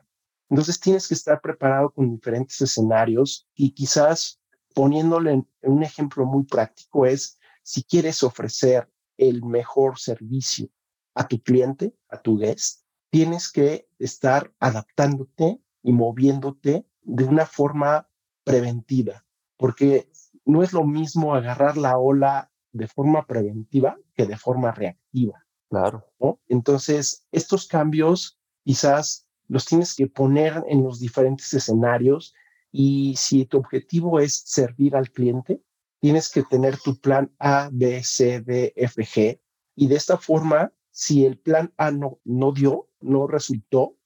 [0.51, 4.39] Entonces tienes que estar preparado con diferentes escenarios y quizás
[4.75, 8.87] poniéndole un ejemplo muy práctico es si quieres ofrecer
[9.17, 10.69] el mejor servicio
[11.15, 18.07] a tu cliente, a tu guest, tienes que estar adaptándote y moviéndote de una forma
[18.43, 19.25] preventiva,
[19.57, 20.07] porque
[20.45, 25.45] no es lo mismo agarrar la ola de forma preventiva que de forma reactiva.
[25.69, 26.05] Claro.
[26.47, 32.33] Entonces, estos cambios quizás los tienes que poner en los diferentes escenarios
[32.71, 35.61] y si tu objetivo es servir al cliente,
[35.99, 39.39] tienes que tener tu plan A, B, C, D, F, G.
[39.75, 43.97] Y de esta forma, si el plan A no, no dio, no resultó,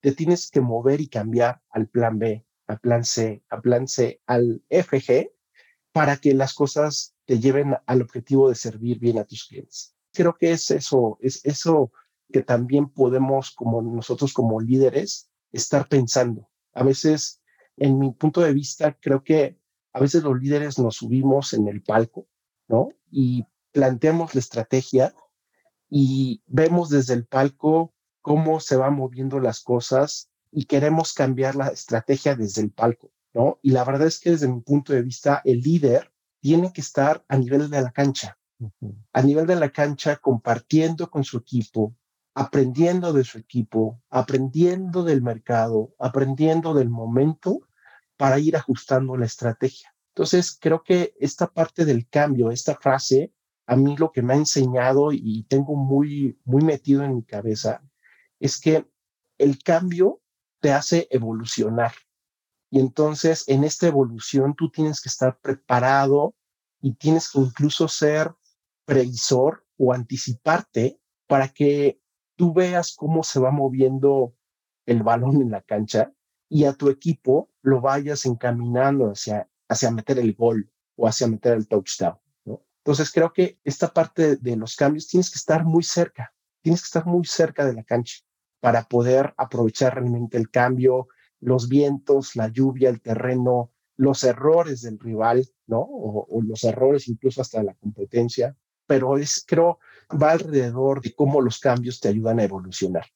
[0.00, 4.20] te tienes que mover y cambiar al plan B, al plan C, al plan C,
[4.26, 5.30] al FG,
[5.92, 9.94] para que las cosas te lleven al objetivo de servir bien a tus clientes.
[10.12, 11.92] Creo que es eso, es eso
[12.30, 16.48] que también podemos, como nosotros como líderes, estar pensando.
[16.74, 17.40] A veces,
[17.76, 19.58] en mi punto de vista, creo que
[19.92, 22.26] a veces los líderes nos subimos en el palco,
[22.68, 22.88] ¿no?
[23.10, 25.14] Y planteamos la estrategia
[25.88, 31.68] y vemos desde el palco cómo se van moviendo las cosas y queremos cambiar la
[31.68, 33.58] estrategia desde el palco, ¿no?
[33.62, 36.11] Y la verdad es que desde mi punto de vista, el líder
[36.42, 38.36] tiene que estar a nivel de la cancha,
[39.12, 41.94] a nivel de la cancha compartiendo con su equipo,
[42.34, 47.60] aprendiendo de su equipo, aprendiendo del mercado, aprendiendo del momento
[48.16, 49.94] para ir ajustando la estrategia.
[50.14, 53.32] Entonces, creo que esta parte del cambio, esta frase,
[53.66, 57.82] a mí lo que me ha enseñado y tengo muy, muy metido en mi cabeza
[58.40, 58.84] es que
[59.38, 60.20] el cambio
[60.60, 61.92] te hace evolucionar.
[62.72, 66.34] Y entonces, en esta evolución, tú tienes que estar preparado
[66.80, 68.32] y tienes que incluso ser
[68.86, 72.00] previsor o anticiparte para que
[72.34, 74.34] tú veas cómo se va moviendo
[74.86, 76.14] el balón en la cancha
[76.48, 81.52] y a tu equipo lo vayas encaminando hacia, hacia meter el gol o hacia meter
[81.52, 82.16] el touchdown.
[82.78, 86.32] Entonces creo que esta parte de los cambios tienes que estar muy cerca,
[86.62, 88.20] tienes que estar muy cerca de la cancha
[88.60, 91.08] para poder aprovechar realmente el cambio,
[91.42, 95.80] los vientos, la lluvia, el terreno, los errores del rival, ¿no?
[95.80, 99.78] O, los errores incluso hasta la competencia, pero es, creo,
[100.10, 103.06] va alrededor de cómo los cambios te ayudan a evolucionar.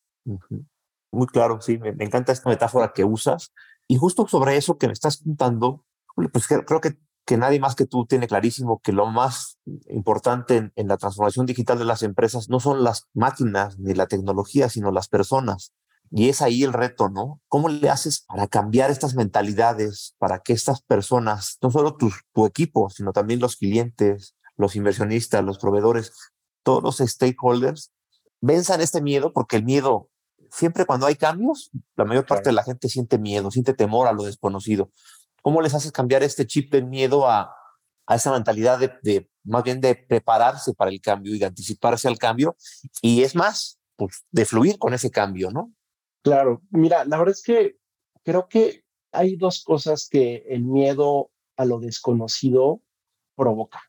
[1.12, 3.52] Muy claro, sí, me, encanta esta metáfora que usas.
[3.86, 5.84] Y justo sobre eso que me estás contando,
[6.32, 9.58] pues creo que, que nadie más que tú tiene clarísimo que lo más
[9.88, 14.68] importante en, la transformación digital de las empresas no son las máquinas ni la tecnología,
[14.68, 15.72] sino las personas.
[16.10, 17.40] Y es ahí el reto, ¿no?
[17.48, 22.46] ¿Cómo le haces para cambiar estas mentalidades, para que estas personas, no solo tu, tu
[22.46, 26.12] equipo, sino también los clientes, los inversionistas, los proveedores,
[26.62, 27.92] todos los stakeholders,
[28.40, 30.10] venzan este miedo, porque el miedo
[30.50, 32.54] siempre cuando hay cambios, la mayor parte claro.
[32.54, 34.90] de la gente siente miedo, siente temor a lo desconocido.
[35.42, 37.54] ¿Cómo les haces cambiar este chip del miedo a,
[38.06, 42.08] a esa mentalidad de, de, más bien de prepararse para el cambio y de anticiparse
[42.08, 42.56] al cambio?
[43.00, 45.72] Y es más, pues de fluir con ese cambio, ¿no?
[46.26, 47.76] Claro, mira, la verdad es que
[48.24, 52.82] creo que hay dos cosas que el miedo a lo desconocido
[53.36, 53.80] provoca.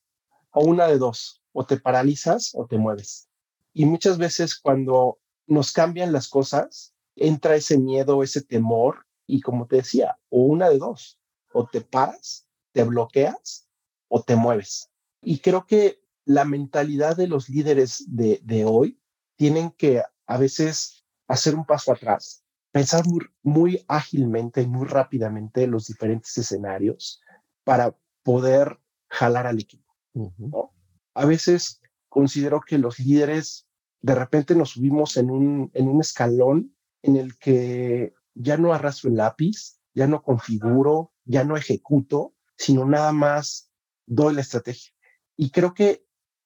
[0.51, 3.27] O una de dos, o te paralizas o te mueves.
[3.73, 9.65] Y muchas veces cuando nos cambian las cosas, entra ese miedo, ese temor, y como
[9.65, 11.19] te decía, o una de dos,
[11.53, 13.67] o te paras, te bloqueas
[14.09, 14.91] o te mueves.
[15.23, 19.01] Y creo que la mentalidad de los líderes de, de hoy
[19.37, 20.96] tienen que a veces
[21.27, 27.21] hacer un paso atrás, pensar muy, muy ágilmente y muy rápidamente los diferentes escenarios
[27.63, 29.93] para poder jalar al equipo.
[30.13, 30.51] Uh -huh.
[30.51, 30.73] ¿no?
[31.13, 33.67] A veces considero que los líderes
[34.01, 39.09] de repente nos subimos en un, en un escalón en el que ya no arrastro
[39.09, 43.71] el lápiz, ya no configuro, ya no ejecuto, sino nada más
[44.05, 44.93] doy la estrategia.
[45.35, 46.05] Y creo que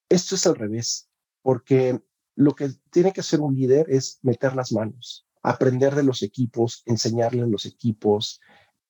[0.09, 1.09] esto es al revés,
[1.41, 2.01] porque
[2.41, 6.81] lo que tiene que hacer un líder es meter las manos, aprender de los equipos,
[6.87, 8.41] enseñarle a los equipos,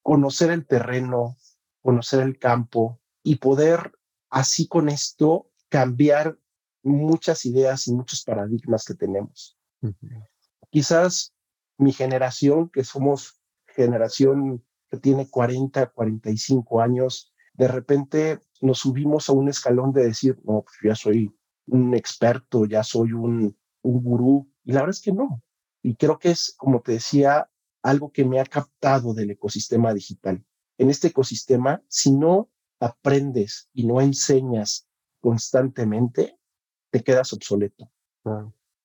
[0.01, 1.35] conocer el terreno,
[1.81, 3.91] conocer el campo y poder
[4.29, 6.39] así con esto cambiar
[6.81, 9.57] muchas ideas y muchos paradigmas que tenemos.
[9.81, 10.27] Uh -huh.
[10.69, 11.33] Quizás
[11.77, 19.33] mi generación, que somos generación que tiene 40, 45 años, de repente nos subimos a
[19.33, 21.35] un escalón de decir, no, pues ya soy
[21.71, 24.51] un experto, ya soy un, un gurú.
[24.63, 25.41] Y la verdad es que no.
[25.81, 27.49] Y creo que es, como te decía,
[27.81, 30.43] algo que me ha captado del ecosistema digital.
[30.77, 34.87] En este ecosistema, si no aprendes y no enseñas
[35.19, 36.37] constantemente,
[36.91, 37.91] te quedas obsoleto.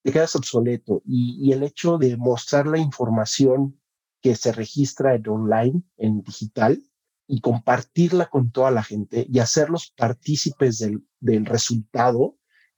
[0.03, 1.03] Te quedas obsoleto.
[1.05, 3.81] Y, el hecho de mostrar la información
[4.23, 6.83] que se registra en online, en digital,
[7.27, 12.36] y compartirla con toda la gente y hacerlos partícipes del, del resultado,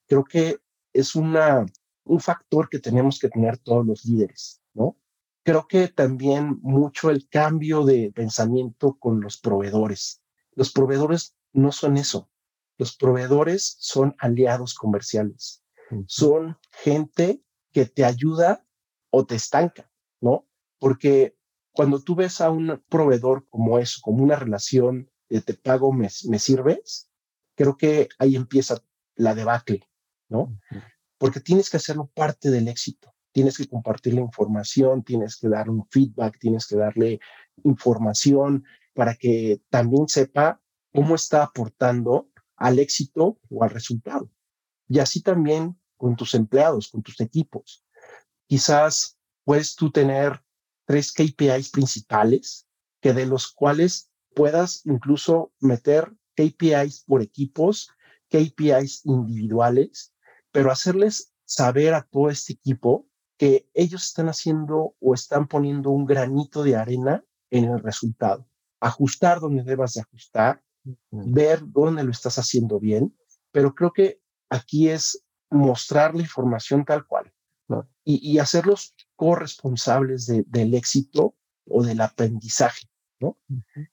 [0.08, 0.58] creo que
[0.92, 1.66] es una,
[2.04, 4.96] un factor que tenemos que tener todos los líderes, ¿no?
[5.44, 10.22] Creo que también mucho el cambio de pensamiento con los proveedores.
[10.52, 12.30] Los proveedores no son eso.
[12.76, 15.62] Los proveedores son aliados comerciales.
[16.06, 17.42] Son gente
[17.72, 18.66] que te ayuda
[19.10, 19.90] o te estanca,
[20.20, 20.46] ¿no?
[20.78, 21.36] Porque
[21.72, 26.08] cuando tú ves a un proveedor como eso, como una relación de te pago, me,
[26.28, 27.10] me sirves,
[27.54, 28.82] creo que ahí empieza
[29.14, 29.87] la debacle,
[30.28, 30.58] ¿no?
[31.18, 33.14] Porque tienes que hacerlo parte del éxito.
[33.32, 37.20] Tienes que compartir la información, tienes que dar un feedback, tienes que darle
[37.64, 38.64] información
[38.94, 40.60] para que también sepa
[40.92, 44.30] cómo está aportando al éxito o al resultado.
[44.88, 47.84] Y así también con tus empleados, con tus equipos.
[48.46, 50.42] Quizás puedes tú tener
[50.86, 52.66] tres KPIs principales
[53.00, 57.90] que de los cuales puedas incluso meter KPIs por equipos,
[58.30, 60.14] KPIs individuales,
[60.52, 63.06] pero hacerles saber a todo este equipo
[63.36, 68.48] que ellos están haciendo o están poniendo un granito de arena en el resultado.
[68.80, 70.62] Ajustar donde debas de ajustar,
[71.10, 73.16] ver dónde lo estás haciendo bien,
[73.52, 77.32] pero creo que aquí es mostrar la información tal cual
[78.04, 82.88] y, hacerlos corresponsables del éxito o del aprendizaje,
[83.20, 83.38] ¿no?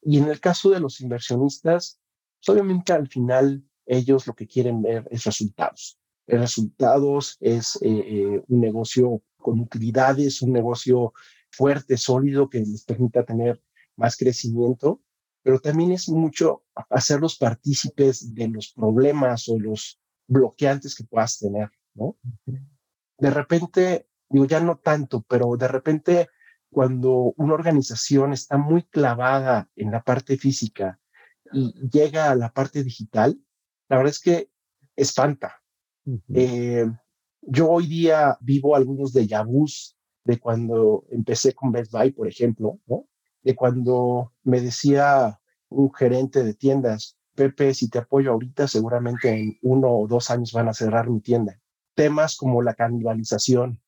[0.01, 1.99] Y en el caso de los inversionistas,
[2.39, 5.99] pues, obviamente al final ellos lo que quieren ver es resultados.
[6.27, 11.13] Resultados es eh, eh, un negocio con utilidades, un negocio
[11.51, 13.61] fuerte, sólido, que les permita tener
[13.95, 15.01] más crecimiento,
[15.43, 21.69] pero también es mucho hacerlos partícipes de los problemas o los bloqueantes que puedas tener,
[21.93, 22.17] ¿no?
[23.17, 26.29] De repente, digo, ya no tanto, pero de repente
[26.71, 30.99] cuando una organización está muy clavada en la parte física
[31.53, 33.39] y llega a la parte digital,
[33.87, 34.49] la verdad es que
[34.95, 35.61] espanta.
[36.33, 36.85] Eh,
[37.41, 42.79] yo hoy día vivo algunos de vus de cuando empecé con Best Buy, por ejemplo.
[43.43, 45.39] De cuando me decía
[45.69, 50.53] un gerente de tiendas, Pepe, si te apoyo ahorita, seguramente en uno o dos años
[50.53, 51.59] van a cerrar mi tienda.
[51.93, 53.81] Temas como la canibalización,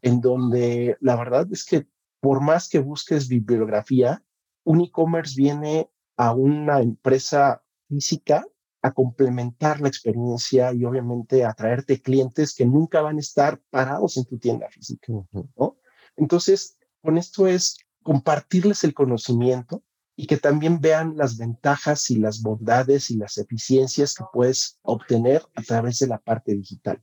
[0.00, 1.86] en donde la verdad es que
[2.20, 4.24] por más que busques bibliografía,
[4.64, 8.46] un e-commerce viene a una empresa física
[8.84, 14.18] a complementar la experiencia y obviamente a traerte clientes que nunca van a estar parados
[14.18, 15.78] en tu tienda física, ¿no?
[16.16, 19.82] Entonces, con esto es compartirles el conocimiento,
[20.16, 25.42] y que también vean las ventajas y las bondades y las eficiencias que puedes obtener
[25.54, 27.02] a través de la parte digital.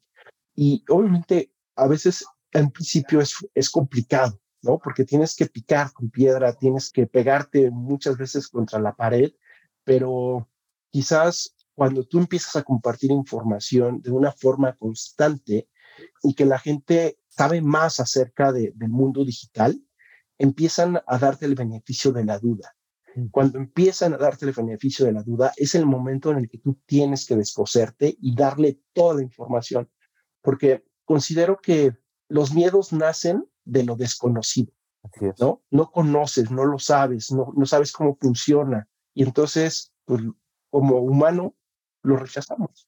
[0.56, 4.80] Y obviamente a veces en principio es, es complicado, ¿no?
[4.80, 9.32] Porque tienes que picar con piedra, tienes que pegarte muchas veces contra la pared,
[9.84, 10.50] pero
[10.90, 15.68] quizás cuando tú empiezas a compartir información de una forma constante
[16.22, 19.84] y que la gente sabe más acerca del mundo digital,
[20.38, 22.76] empiezan a darte el beneficio de la duda.
[23.32, 26.60] Cuando empiezan a darte el beneficio de la duda, es el momento en el que
[26.60, 29.90] tú tienes que descoserte y darle toda la información,
[30.44, 34.72] porque considero que los miedos nacen de lo desconocido,
[35.40, 35.64] ¿no?
[35.72, 40.22] No conoces, no lo sabes, no, no sabes cómo funciona, y entonces, pues,
[40.70, 41.56] como humano,
[42.04, 42.88] lo rechazamos,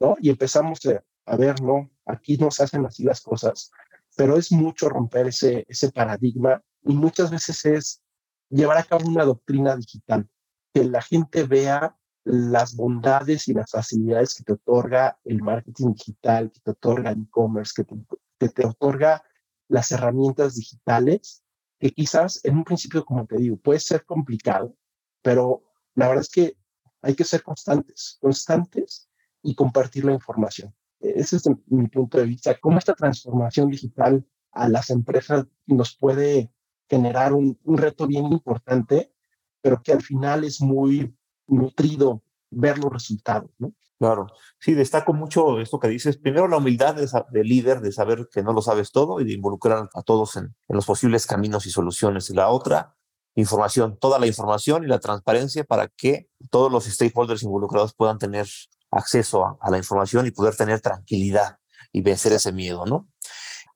[0.00, 0.16] ¿no?
[0.20, 0.80] Y empezamos
[1.26, 3.70] a, ver, no, aquí no se hacen así las cosas,
[4.16, 8.02] pero es mucho romper ese, ese paradigma y muchas veces es
[8.50, 10.28] llevar a cabo una doctrina digital,
[10.72, 16.50] que la gente vea las bondades y las facilidades que te otorga el marketing digital,
[16.50, 17.96] que te otorga el e-commerce, que te,
[18.38, 19.22] que te otorga
[19.68, 21.42] las herramientas digitales,
[21.78, 24.74] que quizás en un principio, como te digo, puede ser complicado,
[25.22, 25.62] pero
[25.94, 26.56] la verdad es que
[27.04, 29.08] hay que ser constantes, constantes
[29.42, 30.74] y compartir la información.
[31.00, 32.58] Ese es mi punto de vista.
[32.58, 36.50] Cómo esta transformación digital a las empresas nos puede
[36.88, 39.12] generar un, reto bien importante,
[39.60, 41.14] pero que al final es muy
[41.46, 43.50] nutrido ver los resultados.
[43.98, 44.26] Claro,
[44.58, 46.16] sí, destaco mucho esto que dices.
[46.16, 49.88] Primero, la humildad de, líder, de saber que no lo sabes todo y de involucrar
[49.92, 52.30] a todos en, los posibles caminos y soluciones.
[52.30, 52.96] Y la otra,
[53.34, 58.46] información, toda la información y la transparencia para que todos los stakeholders involucrados puedan tener
[58.90, 61.58] acceso a, a la información y poder tener tranquilidad
[61.92, 63.08] y vencer ese miedo, ¿no?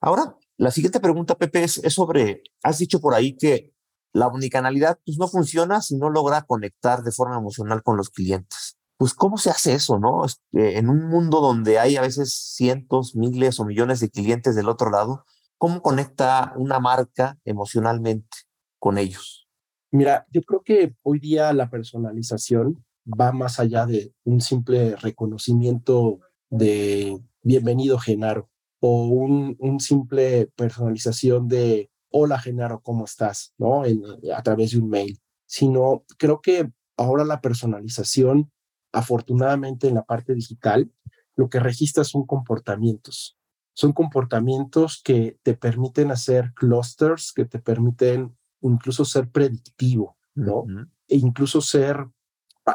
[0.01, 3.73] Ahora, La siguiente pregunta, Pepe, es, sobre, has dicho por ahí que
[4.11, 8.77] la omnicanalidad pues, no funciona si no logra conectar de forma emocional con los clientes.
[8.97, 10.25] Pues, ¿cómo se hace eso, no?
[10.25, 14.67] Este, en un mundo donde hay a veces cientos, miles o millones de clientes del
[14.67, 15.23] otro lado,
[15.57, 18.37] ¿cómo conecta una marca emocionalmente
[18.79, 19.48] con ellos?
[19.91, 26.19] Mira, yo creo que hoy día la personalización va más allá de un simple reconocimiento
[26.49, 33.53] de bienvenido Genaro o un, un simple personalización de hola Genaro, ¿cómo estás?
[33.57, 33.83] ¿No?
[33.83, 38.51] a través de un mail, sino creo que ahora la personalización,
[38.91, 40.91] afortunadamente en la parte digital,
[41.35, 43.37] lo que registra son comportamientos.
[43.73, 50.65] Son comportamientos que te permiten hacer clusters, que te permiten incluso ser predictivo, ¿no?
[51.07, 52.07] E incluso ser,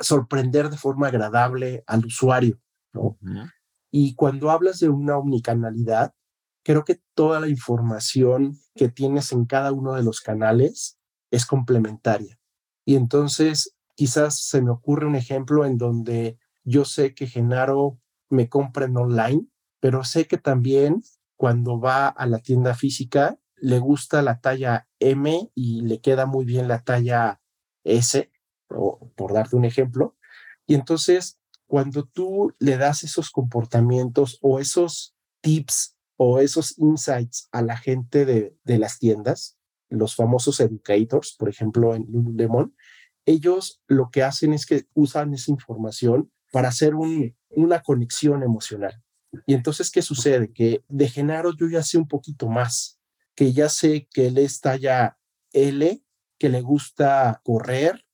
[0.01, 2.61] sorprender de forma agradable al usuario,
[2.93, 3.18] ¿no?
[3.91, 6.14] Y cuando hablas de una omnicanalidad,
[6.64, 10.99] creo que toda la información que tienes en cada uno de los canales
[11.30, 12.39] es complementaria.
[12.85, 18.49] Y entonces quizás se me ocurre un ejemplo en donde yo sé que Genaro me
[18.49, 19.47] compra en online,
[19.80, 21.03] pero sé que también
[21.37, 26.45] cuando va a la tienda física le gusta la talla M y le queda muy
[26.45, 27.41] bien la talla
[27.83, 28.31] S,
[28.69, 30.17] por darte un ejemplo.
[30.67, 37.62] Y entonces cuando tú le das esos comportamientos o esos tips o esos insights a
[37.62, 39.57] la gente de, de las tiendas,
[39.89, 42.77] los famosos educators, por ejemplo, en Lululemon,
[43.25, 49.03] ellos lo que hacen es que usan esa información para hacer un, una conexión emocional.
[49.47, 50.53] Y entonces, ¿qué sucede?
[50.53, 53.01] Que de Genaro yo ya sé un poquito más,
[53.35, 55.18] que ya sé que él es talla
[55.53, 56.03] L,
[56.39, 58.05] que le gusta correr,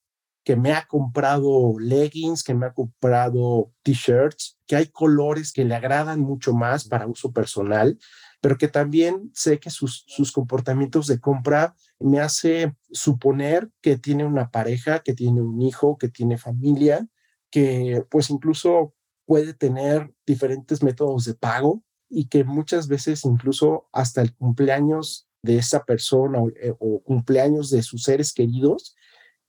[0.45, 5.75] que me ha comprado leggings, que me ha comprado t-shirts, que hay colores que le
[5.75, 7.99] agradan mucho más para uso personal,
[8.41, 14.25] pero que también sé que sus, sus comportamientos de compra me hace suponer que tiene
[14.25, 17.07] una pareja, que tiene un hijo, que tiene familia,
[17.51, 18.95] que pues incluso
[19.27, 25.57] puede tener diferentes métodos de pago y que muchas veces incluso hasta el cumpleaños de
[25.57, 28.95] esa persona o, eh, o cumpleaños de sus seres queridos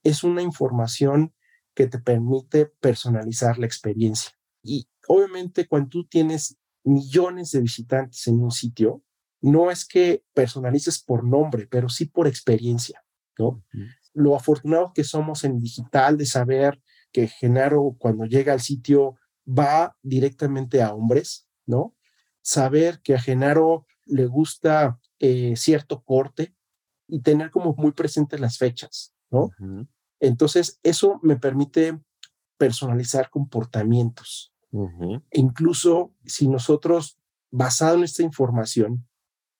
[0.02, 1.34] es una información
[1.74, 4.32] que te permite personalizar la experiencia.
[4.62, 9.02] Y obviamente cuando tú tienes millones de visitantes en un sitio,
[9.40, 13.04] no es que personalices por nombre, pero sí por experiencia,
[13.38, 13.62] ¿no?
[14.14, 16.80] Lo afortunado que somos en digital de saber
[17.12, 21.96] que Genaro cuando llega al sitio va directamente a hombres, ¿no?
[22.42, 26.54] Saber que a Genaro le gusta eh, cierto corte
[27.08, 29.50] y tener como muy presentes las fechas, ¿no?
[30.20, 32.00] Entonces, eso me permite
[32.58, 34.52] personalizar comportamientos.
[35.32, 37.18] Incluso si nosotros,
[37.50, 39.06] basado en esta información,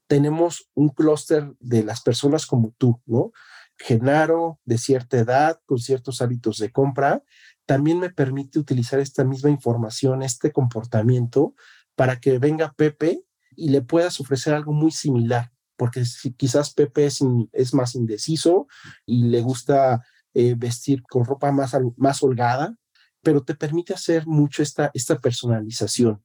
[0.06, 3.32] tenemos un clúster de las personas como tú, ¿no?
[3.78, 7.22] Genaro, de cierta edad, con ciertos hábitos de compra,
[7.66, 11.54] también me permite utilizar esta misma información, este comportamiento,
[11.94, 13.22] para que venga Pepe
[13.56, 16.02] y le puedas ofrecer algo muy similar, porque
[16.36, 17.20] quizás Pepe es,
[17.52, 18.66] es más indeciso
[19.06, 20.02] y le gusta
[20.34, 22.76] eh, vestir con ropa más, más holgada,
[23.22, 26.22] pero te permite hacer mucho esta, esta personalización.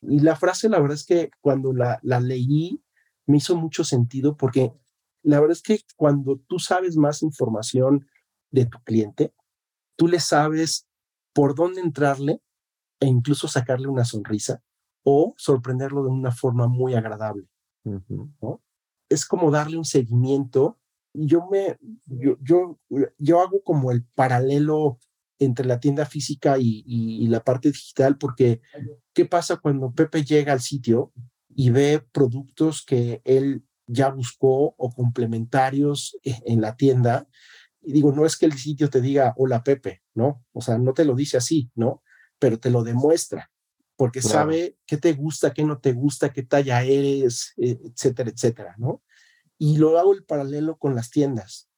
[0.00, 2.82] Y la frase, la verdad es que cuando la, la leí,
[3.26, 4.72] me hizo mucho sentido porque
[5.22, 8.08] la verdad es que cuando tú sabes más información
[8.50, 9.32] de tu cliente,
[9.94, 10.88] tú le sabes
[11.32, 12.42] por dónde entrarle
[12.98, 14.62] e incluso sacarle una sonrisa
[15.02, 17.46] o sorprenderlo de una forma muy agradable.
[17.84, 18.62] ¿no?
[19.08, 20.78] Es como darle un seguimiento
[21.14, 22.78] yo me, yo, yo,
[23.18, 24.98] yo hago como el paralelo
[25.38, 28.60] entre la tienda física y, y, la parte digital, porque
[29.12, 31.12] ¿qué pasa cuando Pepe llega al sitio
[31.54, 37.26] y ve productos que él ya buscó o complementarios e, en la tienda?
[37.82, 40.44] Y digo, no es que el sitio te diga, hola Pepe, ¿no?
[40.52, 42.02] O sea, no te lo dice así, ¿no?
[42.38, 43.50] Pero te lo demuestra,
[44.02, 48.74] porque sabe qué te gusta, qué no te gusta, qué talla eres, e, etcétera, etcétera,
[48.76, 49.00] ¿no?
[49.58, 51.70] Y lo hago el paralelo con las tiendas.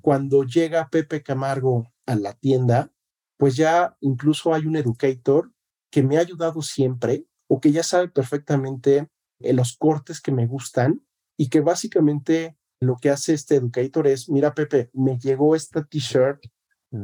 [0.00, 2.90] Cuando llega Pepe Camargo a la tienda,
[3.36, 5.52] pues ya incluso hay un educator
[5.90, 9.10] que me ha ayudado siempre o que ya sabe perfectamente
[9.40, 11.06] eh, los cortes que me gustan
[11.36, 16.42] y que básicamente lo que hace este educator es, mira Pepe, me llegó esta t-shirt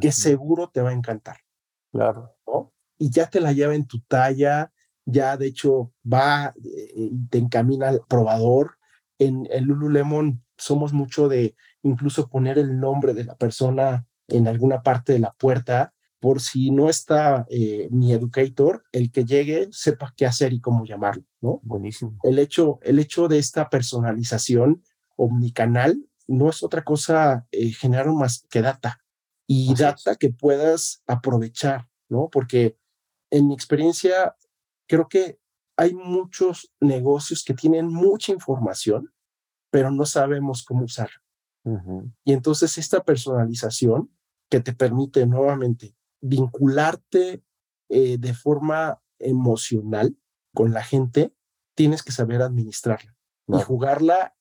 [0.01, 1.37] que seguro te va a encantar.
[1.93, 2.35] Claro.
[3.03, 4.73] Y ya te la lleva en tu talla,
[5.05, 8.77] ya de hecho va eh, y te encamina al probador
[9.19, 14.83] en el Lululemon somos mucho de incluso poner el nombre de la persona en alguna
[14.83, 20.15] parte de la puerta por si no está eh, mi educator, el que llegue sepa
[20.17, 21.59] qué hacer y cómo llamarlo, ¿no?
[21.65, 22.17] Buenísimo.
[22.23, 24.85] El hecho, el hecho de esta personalización
[25.17, 29.01] omnicanal no es otra cosa eh, generar más que data
[29.49, 32.29] y data que puedas aprovechar, ¿no?
[32.31, 32.77] Porque
[33.33, 34.37] en mi experiencia,
[34.87, 35.41] creo que
[35.77, 39.13] hay muchos negocios que tienen mucha información,
[39.71, 41.17] pero no sabemos cómo usarla.
[42.25, 44.11] Y entonces esta personalización
[44.51, 47.43] que te permite nuevamente vincularte
[47.89, 50.17] eh, de forma emocional
[50.53, 51.33] con la gente,
[51.75, 53.17] tienes que saber administrarla
[53.47, 54.35] y jugarla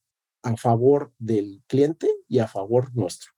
[0.44, 3.32] a favor del cliente y a favor nuestro.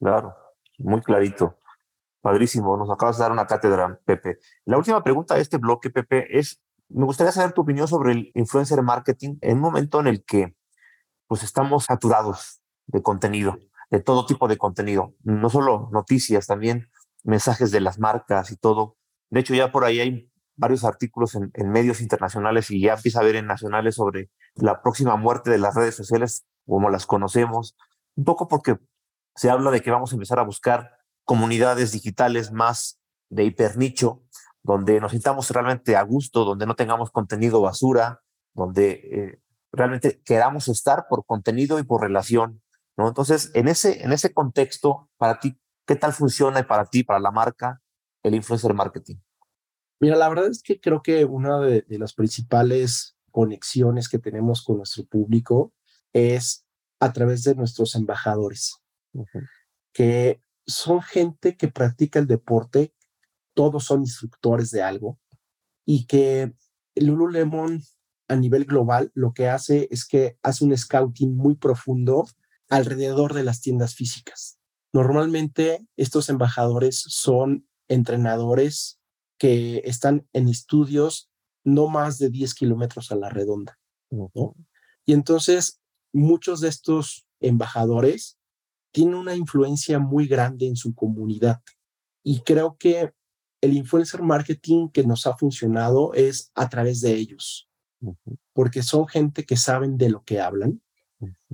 [0.00, 0.34] Claro,
[0.78, 1.59] muy clarito.
[2.20, 4.38] Padrísimo, nos acabas de dar una cátedra, Pepe.
[4.66, 8.32] La última pregunta de este bloque, Pepe, es, me gustaría saber tu opinión sobre el
[8.34, 10.54] influencer marketing en un momento en el que
[11.26, 13.58] pues estamos saturados de contenido,
[13.90, 16.90] de todo tipo de contenido, no solo noticias, también
[17.24, 18.96] mensajes de las marcas y todo.
[19.30, 23.22] De hecho, ya por ahí hay varios artículos en, medios internacionales y ya empieza a
[23.22, 27.76] haber en nacionales sobre la próxima muerte de las redes sociales como las conocemos,
[28.14, 28.76] un poco porque
[29.34, 30.99] se habla de que vamos a empezar a buscar
[31.30, 34.24] comunidades digitales más de hipernicho,
[34.64, 38.20] donde nos sintamos realmente a gusto, donde no tengamos contenido basura,
[38.52, 42.60] donde eh, realmente queramos estar por contenido y por relación.
[42.96, 43.06] ¿no?
[43.06, 45.56] Entonces, en ese, en ese contexto, para ti,
[45.90, 47.82] ¿Qué tal funciona para ti, para la marca,
[48.22, 49.16] el influencer marketing?
[49.98, 54.76] Mira, la verdad es que creo que una de, las principales conexiones que tenemos con
[54.76, 55.72] nuestro público
[56.12, 56.64] es
[57.00, 58.80] a través de nuestros embajadores,
[59.92, 60.40] que
[60.70, 62.94] son gente que practica el deporte,
[63.54, 65.18] todos son instructores de algo,
[65.84, 66.54] y que
[66.94, 67.82] Lululemon
[68.28, 72.28] a nivel global lo que hace es que hace un scouting muy profundo
[72.68, 74.58] alrededor de las tiendas físicas.
[74.92, 79.00] Normalmente estos embajadores son entrenadores
[79.38, 81.30] que están en estudios
[81.64, 83.78] no más de 10 kilómetros a la redonda.
[85.04, 85.80] Y entonces
[86.12, 88.38] muchos de estos embajadores
[88.92, 91.60] tienen una influencia muy grande en su comunidad.
[92.22, 93.12] Y creo que
[93.60, 97.68] el influencer marketing que nos ha funcionado es a través de ellos,
[98.52, 100.80] porque son gente que saben de lo que hablan,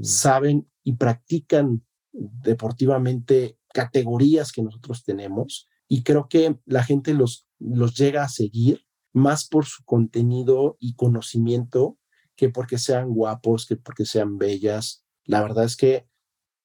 [0.01, 7.95] saben y practican deportivamente categorías que nosotros tenemos y creo que la gente los, los
[7.95, 11.99] llega a seguir más por su contenido y conocimiento
[12.37, 15.05] que porque sean guapos, que porque sean bellas.
[15.24, 16.07] La verdad es que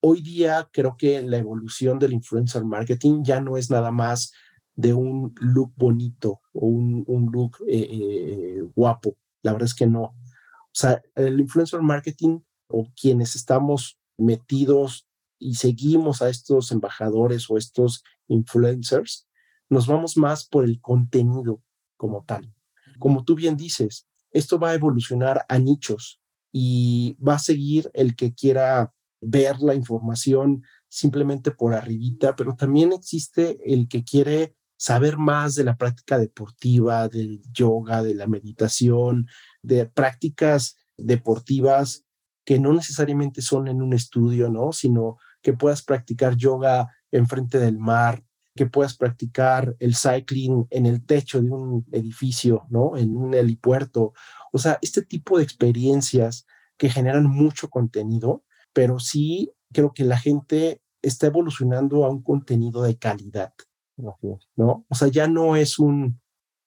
[0.01, 4.33] hoy día creo que la evolución del influencer marketing ya no es nada más
[4.75, 9.15] de un look bonito o un, un look eh, eh, guapo.
[9.43, 10.03] La verdad es que no.
[10.03, 17.57] O sea, el influencer marketing o quienes estamos metidos y seguimos a estos embajadores o
[17.57, 19.27] estos influencers,
[19.69, 21.61] nos vamos más por el contenido
[21.97, 22.53] como tal.
[22.99, 26.21] Como tú bien dices, esto va a evolucionar a nichos
[26.51, 32.91] y va a seguir el que quiera ver la información simplemente por arribita, pero también
[32.91, 39.27] existe el que quiere saber más de la práctica deportiva, del yoga, de la meditación,
[39.61, 42.03] de prácticas deportivas
[42.43, 44.71] que no necesariamente son en un estudio, ¿no?
[44.71, 48.23] Sino que puedas practicar yoga enfrente del mar,
[48.55, 52.97] que puedas practicar el cycling en el techo de un edificio, ¿no?
[52.97, 54.13] En un helipuerto.
[54.51, 56.45] O sea, este tipo de experiencias
[56.77, 58.43] que generan mucho contenido,
[58.73, 63.53] pero sí creo que la gente está evolucionando a un contenido de calidad,
[64.55, 64.85] ¿no?
[64.87, 66.21] O sea, ya no es un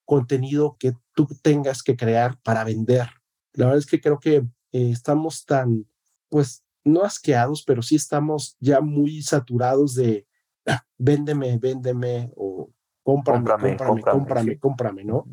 [0.04, 3.08] contenido que tú tengas que crear para vender.
[3.52, 5.86] La verdad es que creo que eh, estamos tan,
[6.28, 10.26] pues, no asqueados, pero sí estamos ya muy saturados de
[10.66, 12.70] ah, véndeme, véndeme o
[13.02, 15.26] cómprame, cómprame, cómprame, cómprame, ¿no?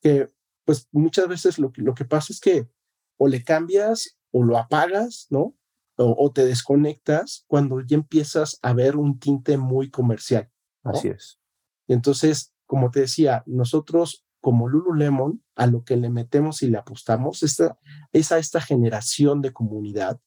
[0.00, 0.30] Que
[0.64, 2.68] pues muchas veces lo que, lo que pasa es que
[3.16, 5.54] o le cambias o lo apagas, ¿no?
[6.00, 10.48] O, te desconectas cuando ya empiezas a ver un tinte muy comercial.
[10.84, 11.40] Así es.
[11.88, 17.42] entonces, como te decía, nosotros como Lululemon, a lo que le metemos y le apostamos
[17.42, 17.76] esta,
[18.12, 20.20] es a esta generación de comunidad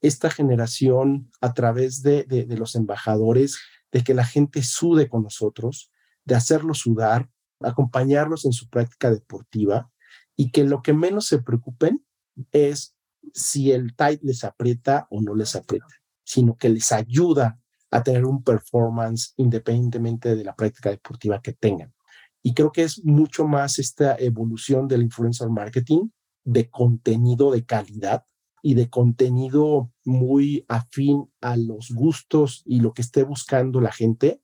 [0.00, 3.58] esta generación a través de, de, los embajadores,
[3.90, 5.90] de que la gente sude con nosotros,
[6.24, 9.90] de hacerlos sudar, acompañarlos en su práctica deportiva
[10.36, 12.04] y que lo que menos se preocupen
[12.52, 12.96] es
[13.34, 15.86] si el tight les aprieta o no les aprieta,
[16.24, 17.58] sino que les ayuda
[17.90, 21.92] a tener un performance independientemente de la práctica deportiva que tengan.
[22.42, 26.08] Y creo que es mucho más esta evolución del influencer marketing
[26.44, 28.24] de contenido de calidad
[28.62, 34.42] y de contenido muy afín a los gustos y lo que esté buscando la gente,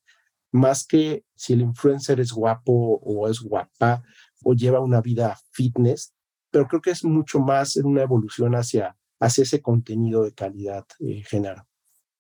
[0.53, 4.03] más que si el influencer es guapo o es guapa
[4.43, 6.15] o lleva una vida fitness,
[6.55, 10.87] pero creo que es mucho más en una evolución hacia, hacia ese contenido de calidad,
[11.01, 11.67] eh, Genaro.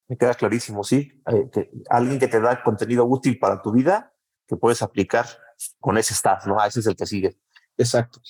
[0.08, 1.22] Me queda clarísimo, sí.
[1.30, 4.12] Eh, alguien que te da contenido útil para tu vida
[4.48, 5.24] que puedes aplicar
[5.78, 6.56] con ese staff, ¿no?
[6.64, 7.38] ese es el que sigue.
[7.78, 8.20] Exacto.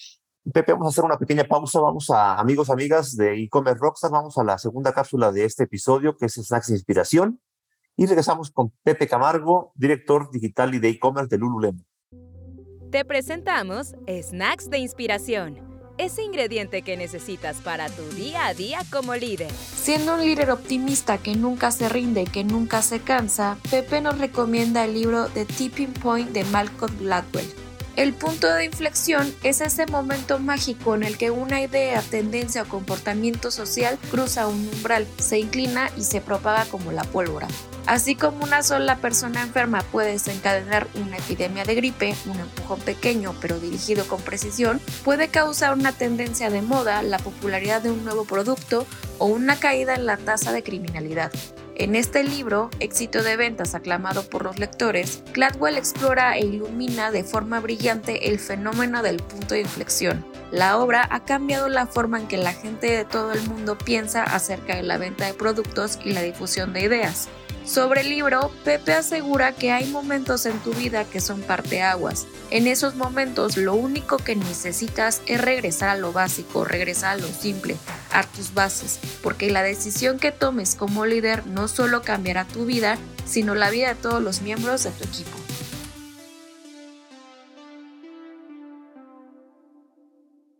[0.53, 1.81] Pepe, vamos a hacer una pequeña pausa.
[1.81, 6.19] Vamos a, amigos, amigas de e-commerce Rockstar, vamos a la segunda cápsula de este episodio,
[6.19, 7.41] que es Snacks de Inspiración.
[7.97, 11.87] Y regresamos con Pepe Camargo, director digital y de e-commerce de Lululemon.
[12.91, 19.14] Te presentamos Snacks de Inspiración ese ingrediente que necesitas para tu día a día como
[19.14, 19.51] líder.
[19.53, 24.84] Siendo un líder optimista que nunca se rinde que nunca se cansa, Pepe nos recomienda
[24.84, 27.53] el libro The Tipping Point de Malcolm Gladwell.
[27.97, 32.68] El punto de inflexión es ese momento mágico en el que una idea, tendencia o
[32.68, 37.47] comportamiento social cruza un umbral, se inclina y se propaga como la pólvora.
[37.87, 43.35] Así como una sola persona enferma puede desencadenar una epidemia de gripe, un empujón pequeño
[43.43, 48.24] pero dirigido con precisión, puede causar una tendencia de moda, la popularidad de un nuevo
[48.24, 48.87] producto
[49.18, 51.30] o una caída en la tasa de criminalidad.
[51.76, 57.24] En este libro, éxito de ventas aclamado por los lectores, Gladwell explora e ilumina de
[57.24, 60.24] forma brillante el fenómeno del punto de inflexión.
[60.53, 64.22] La obra ha cambiado la forma en que la gente de todo el mundo piensa
[64.22, 67.28] acerca de la venta de productos y la difusión de ideas.
[67.65, 72.27] Sobre el libro, Pepe asegura que hay momentos en tu vida que son parteaguas.
[72.51, 77.29] En esos momentos lo único que necesitas es regresar a lo básico, regresar a lo
[77.29, 77.77] simple,
[78.12, 82.99] a tus bases, porque la decisión que tomes como líder no solo cambiará tu vida,
[83.25, 85.31] sino la vida de todos los miembros de tu equipo.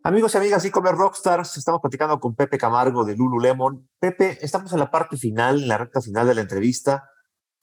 [0.07, 3.89] Amigos y amigas, y comer Rockstars, estamos platicando con Pepe Camargo de Lululemon.
[3.97, 7.09] Pepe, estamos en la parte final, en la recta final de la entrevista,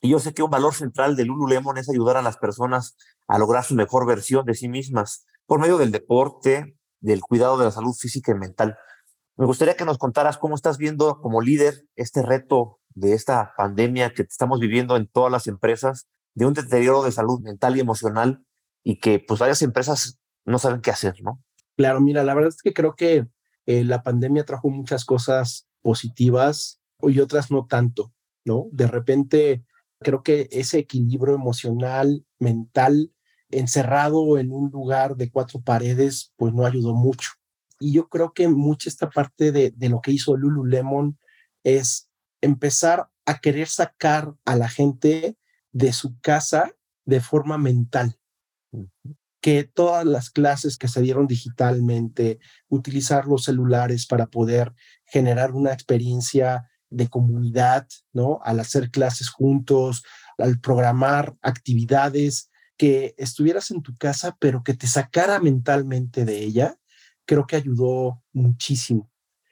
[0.01, 2.97] y yo sé que un valor central de Lululemon es ayudar a las personas
[3.29, 7.67] a lograr su mejor versión de sí mismas por medio del deporte, del cuidado de
[7.67, 8.77] la salud física y mental.
[9.37, 14.15] Me gustaría que nos contaras cómo estás viendo como líder este reto de esta pandemia
[14.15, 18.45] que estamos viviendo en todas las empresas, de un deterioro de salud mental y emocional
[18.83, 21.41] y que pues varias empresas no saben qué hacer, ¿no?
[21.77, 23.27] Claro, mira, la verdad es que creo que
[23.67, 28.13] eh, la pandemia trajo muchas cosas positivas y otras no tanto,
[28.45, 28.67] ¿no?
[28.73, 29.65] De repente,
[30.01, 33.13] creo que ese equilibrio emocional, mental,
[33.51, 37.31] encerrado en un lugar de cuatro paredes, pues no ayudó mucho.
[37.81, 41.19] Y yo creo que mucha esta parte de, de lo que hizo Lululemon
[41.65, 42.09] es
[42.41, 45.37] empezar a querer sacar a la gente
[45.73, 48.19] de su casa de forma mental
[49.43, 52.39] que todas las clases que se dieron digitalmente,
[52.69, 54.73] utilizar los celulares para poder
[55.05, 58.41] generar una experiencia de comunidad, ¿no?
[58.45, 60.05] Al hacer clases juntos,
[60.39, 66.79] al programar actividades, que estuvieras en tu casa, pero que te sacara mentalmente de ella,
[67.25, 69.11] creo que ayudó muchísimo.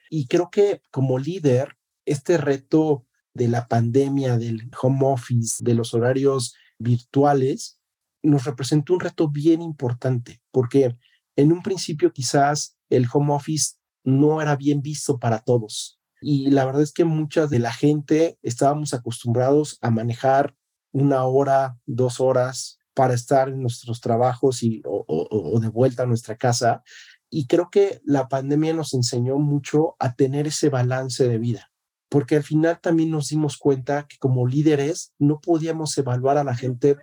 [0.09, 5.93] Y creo que como líder, este reto de la pandemia, del home office, de los
[5.93, 7.80] horarios virtuales,
[8.23, 10.95] nos representó un reto bien importante, porque
[11.35, 15.99] en un principio quizás el home office no era bien visto para todos.
[16.21, 20.55] Y la verdad es que mucha de la gente estábamos acostumbrados a manejar
[20.91, 26.05] una hora, dos horas para estar en nuestros trabajos y, o, o de vuelta a
[26.05, 26.83] nuestra casa.
[27.29, 31.71] Y creo que la pandemia nos enseñó mucho a tener ese balance de vida,
[32.09, 36.55] porque al final también nos dimos cuenta que como líderes no podíamos evaluar a la
[36.55, 36.97] gente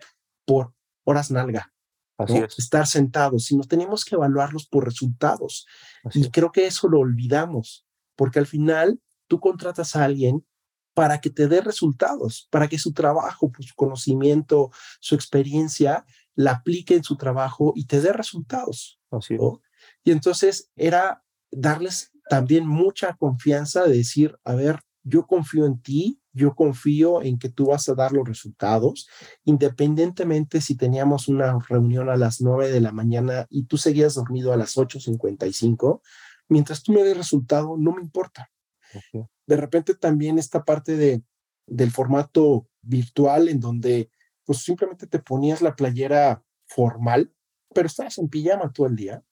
[0.45, 0.75] por
[1.09, 1.73] horas nalga.
[2.59, 5.67] Estar sentados, sino tenemos que evaluarlos por resultados.
[6.15, 7.87] y creo que eso lo olvidamos,
[8.17, 10.45] porque al final tú contratas a alguien
[10.95, 16.05] para que te dé resultados, para que su trabajo, pues, su conocimiento, su experiencia,
[16.35, 19.01] la aplique en su trabajo y te dé resultados.
[20.03, 26.21] Y entonces era darles también mucha confianza de decir, a ver, yo confío en ti,
[26.39, 29.09] yo confío en que tú vas a dar los resultados,
[29.45, 34.53] independientemente si teníamos una reunión a las 9 de la mañana y tú seguías dormido
[34.53, 36.01] a las 8.55,
[36.49, 38.51] mientras tú me des resultado, no me importa.
[39.47, 41.23] De repente también esta parte de,
[41.67, 44.11] del formato virtual en donde
[44.45, 47.33] pues simplemente te ponías la playera formal,
[47.75, 49.23] pero estabas en pijama todo el día.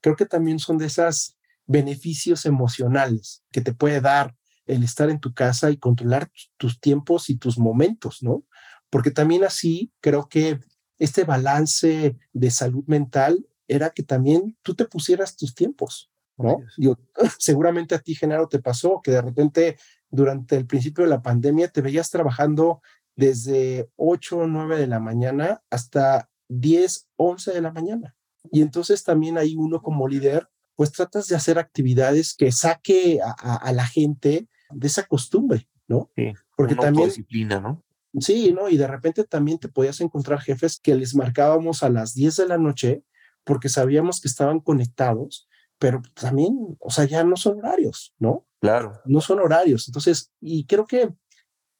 [0.00, 1.36] Creo que también son de esos
[1.66, 4.36] beneficios emocionales que te puede dar
[4.70, 8.44] el estar en tu casa y controlar tus tiempos y tus momentos, ¿no?
[8.90, 10.58] Porque también así creo que
[10.98, 16.58] este balance de salud mental era que también tú te pusieras tus tiempos, ¿no?
[16.76, 16.96] Yo,
[17.38, 19.76] seguramente a ti, Genaro, te pasó que de repente
[20.10, 22.82] durante el principio de la pandemia te veías trabajando
[23.16, 28.16] desde 8 o 9 de la mañana hasta 10, 11 de la mañana.
[28.50, 33.72] Y entonces también hay uno como líder, pues tratas de hacer actividades que saque a,
[33.72, 36.10] la gente de esa costumbre, ¿no?
[36.16, 37.08] Sí, Porque también...
[37.08, 37.84] disciplina, ¿no?
[38.18, 38.68] Sí, ¿no?
[38.68, 42.48] Y de repente también te podías encontrar jefes que les marcábamos a las 10 de
[42.48, 43.04] la noche
[43.44, 45.48] porque sabíamos que estaban conectados,
[45.78, 48.46] pero también, o sea, ya no son horarios, ¿no?
[48.60, 49.00] Claro.
[49.06, 49.88] No son horarios.
[49.88, 51.10] Entonces, y creo que,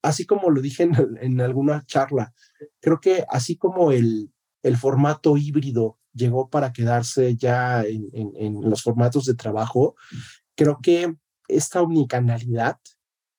[0.03, 0.89] así como lo dije
[1.21, 2.33] en, alguna charla,
[2.81, 4.33] creo que así como el,
[4.63, 9.95] el formato híbrido llegó para quedarse ya en, en, los formatos de trabajo,
[10.57, 11.15] creo que
[11.57, 12.79] esta omnicanalidad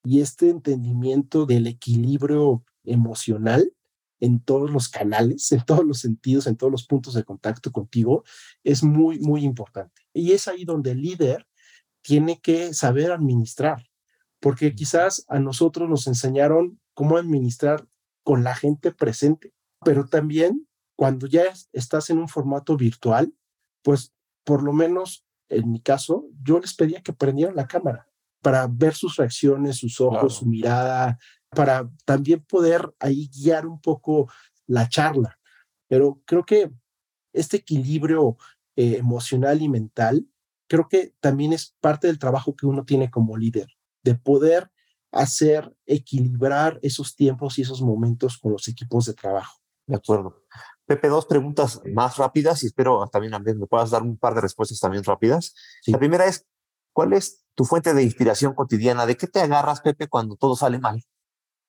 [0.04, 3.74] y este entendimiento del equilibrio emocional
[4.20, 8.24] en todos los canales, en todos los sentidos, en todos los puntos de contacto contigo,
[8.64, 10.04] es muy, muy importante.
[10.14, 11.48] Y es ahí donde el líder
[12.04, 13.90] tiene que saber administrar,
[14.40, 17.88] porque quizás a nosotros nos enseñaron cómo administrar
[18.24, 19.54] con la gente presente,
[19.84, 21.44] pero también cuando ya
[21.74, 23.34] estás en un formato virtual,
[23.82, 28.08] pues por lo menos en mi caso, yo les pedía que prendieran la cámara
[28.42, 34.32] para ver sus reacciones, sus ojos, su mirada, para también poder ahí guiar un poco
[34.66, 35.38] la charla.
[35.88, 36.72] Pero creo que
[37.34, 38.38] este equilibrio
[38.76, 40.28] eh, emocional y mental,
[40.68, 43.68] creo que también es parte del trabajo que uno tiene como líder,
[44.04, 44.72] de poder
[45.12, 49.60] hacer equilibrar esos tiempos y esos momentos con los equipos de trabajo.
[49.86, 50.46] De acuerdo.
[50.92, 54.78] Pepe, dos preguntas más rápidas y espero también me puedas dar un par de respuestas
[54.82, 55.56] también rápidas.
[55.86, 56.46] La primera es,
[56.92, 59.06] ¿cuál es tu fuente de inspiración cotidiana?
[59.06, 61.02] ¿De qué te agarras, Pepe, cuando todo sale mal?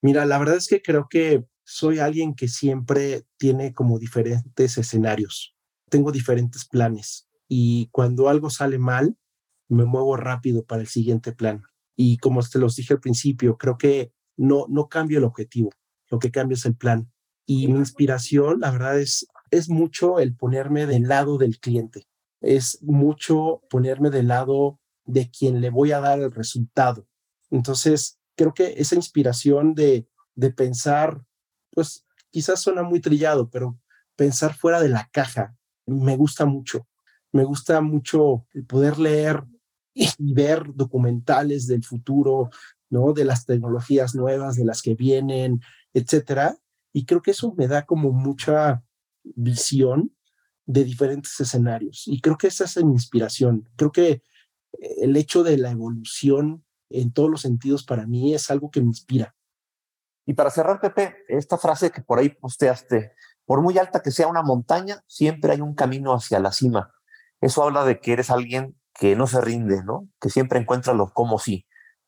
[0.01, 5.55] Mira, la verdad es que creo que soy alguien que siempre tiene como diferentes escenarios.
[5.89, 9.16] Tengo diferentes planes y cuando algo sale mal,
[9.68, 11.62] me muevo rápido para el siguiente plan.
[11.95, 15.70] Y como te los dije al principio, creo que no, no cambio el objetivo,
[16.11, 17.12] lo que cambia es el plan.
[17.47, 22.07] Y mi inspiración, la verdad, es, es mucho el ponerme del lado del cliente.
[22.40, 27.07] Es mucho ponerme del lado de quien le voy a dar el resultado.
[27.51, 31.22] Entonces, creo que esa inspiración de, de pensar,
[31.70, 33.78] pues quizás suena muy trillado, pero
[34.16, 36.86] pensar fuera de la caja me gusta mucho.
[37.32, 39.45] Me gusta mucho el poder leer
[39.95, 42.51] y ver documentales del futuro,
[42.90, 43.12] ¿no?
[43.12, 45.61] De las tecnologías nuevas, de las que vienen,
[45.93, 46.57] etcétera.
[46.93, 48.82] Y creo que eso me da como mucha
[49.22, 50.14] visión
[50.66, 52.05] de diferentes escenarios.
[52.07, 53.68] Y creo que esa es mi inspiración.
[53.76, 54.22] Creo que
[55.01, 58.88] el hecho de la evolución en todos los sentidos para mí es algo que me
[58.88, 59.34] inspira.
[60.24, 63.12] Y para cerrar, Pepe, esta frase que por ahí posteaste,
[63.45, 66.93] por muy alta que sea una montaña, siempre hay un camino hacia la cima.
[67.40, 70.09] Eso habla de que eres alguien que no se rinde, ¿no?
[70.20, 71.66] Que siempre encuentra lo como sí.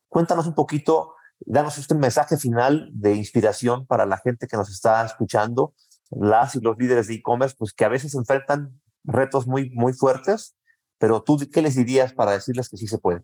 [0.09, 5.05] Cuéntanos un poquito, danos este mensaje final de inspiración para la gente que nos está
[5.05, 5.74] escuchando,
[6.11, 10.57] las y los líderes de e-commerce, pues que a veces enfrentan retos muy, muy fuertes,
[10.99, 13.22] pero tú, ¿qué les dirías para decirles que sí se puede?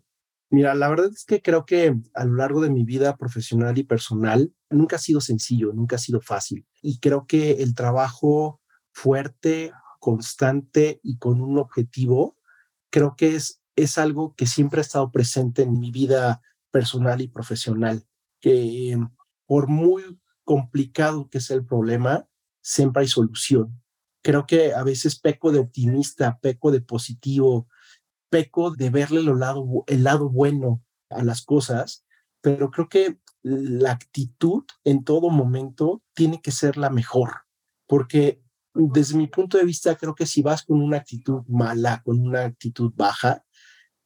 [0.49, 3.83] Mira, la verdad es que creo que a lo largo de mi vida profesional y
[3.83, 6.67] personal nunca ha sido sencillo, nunca ha sido fácil.
[6.81, 8.59] Y creo que el trabajo
[8.91, 12.37] fuerte, constante y con un objetivo,
[12.89, 16.41] creo que es, es algo que siempre ha estado presente en mi vida
[16.71, 18.03] personal y profesional.
[18.39, 18.97] Que
[19.45, 22.27] por muy complicado que sea el problema,
[22.61, 23.81] siempre hay solución.
[24.23, 27.67] Creo que a veces peco de optimista, peco de positivo,
[28.29, 32.05] peco de verle lado, el lado bueno a las cosas,
[32.41, 37.41] pero creo que la actitud en todo momento tiene que ser la mejor,
[37.87, 38.41] porque
[38.73, 42.45] desde mi punto de vista creo que si vas con una actitud mala, con una
[42.45, 43.43] actitud baja,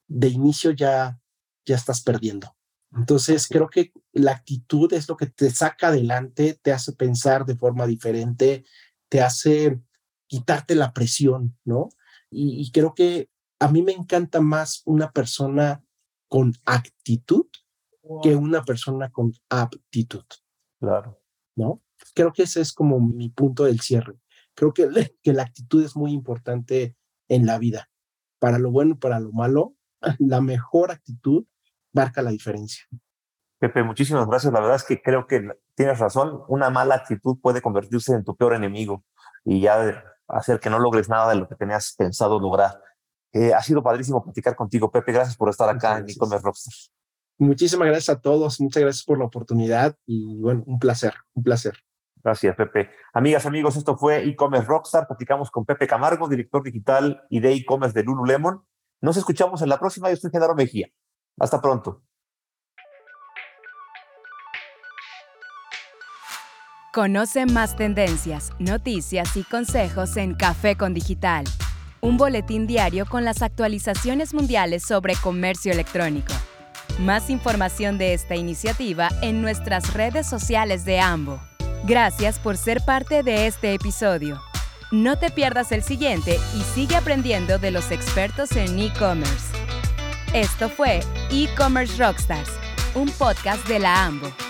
[0.07, 1.19] de inicio ya,
[1.65, 2.54] ya estás perdiendo.
[2.95, 7.55] Entonces creo que la actitud es lo que te saca adelante, te hace pensar de
[7.55, 8.63] forma diferente,
[9.09, 9.81] te hace
[10.27, 11.89] quitarte la presión, ¿no?
[12.37, 13.29] y creo que
[13.59, 15.85] a mí me encanta más una persona
[16.27, 17.45] con actitud
[18.21, 20.25] que una persona con aptitud.
[20.79, 21.21] Claro.
[21.55, 21.81] ¿No?
[22.13, 24.19] Creo que ese es como mi punto del cierre.
[24.53, 24.89] Creo que,
[25.23, 26.95] que la actitud es muy importante
[27.27, 27.89] en la vida.
[28.39, 29.75] Para lo bueno y para lo malo,
[30.19, 31.45] la mejor actitud
[31.95, 32.85] marca la diferencia.
[33.59, 34.51] Pepe, muchísimas gracias.
[34.53, 36.43] La verdad es que creo que tienes razón.
[36.47, 39.03] Una mala actitud puede convertirse en tu peor enemigo
[39.43, 42.81] y ya hacer que no logres nada de lo que tenías pensado lograr.
[43.31, 45.11] Eh, ha sido padrísimo platicar contigo, Pepe.
[45.11, 46.73] Gracias por estar acá en e-commerce Rockstar.
[47.37, 48.61] Muchísimas gracias a todos.
[48.61, 51.77] Muchas gracias por la oportunidad y bueno, un placer, un placer.
[52.23, 52.89] Gracias, Pepe.
[53.13, 55.05] Amigas, amigos, esto fue e-commerce Rockstar.
[55.07, 58.65] Platicamos con Pepe Camargo, director digital y de e-commerce de Lululemon.
[59.01, 60.09] Nos escuchamos en la próxima.
[60.09, 60.87] Yo soy Genaro Mejía.
[61.39, 62.01] Hasta pronto.
[66.93, 71.43] Conoce más tendencias, noticias y consejos en Café con Digital,
[71.99, 76.33] un boletín diario con las actualizaciones mundiales sobre comercio electrónico.
[76.99, 81.41] Más información de esta iniciativa en nuestras redes sociales de AMBO.
[81.83, 84.41] Gracias por ser parte de este episodio.
[84.93, 89.54] No te pierdas el siguiente y sigue aprendiendo de los expertos en e-commerce.
[90.33, 90.99] Esto fue
[91.31, 92.49] E-Commerce Rockstars,
[92.93, 94.44] un podcast de la AMBO.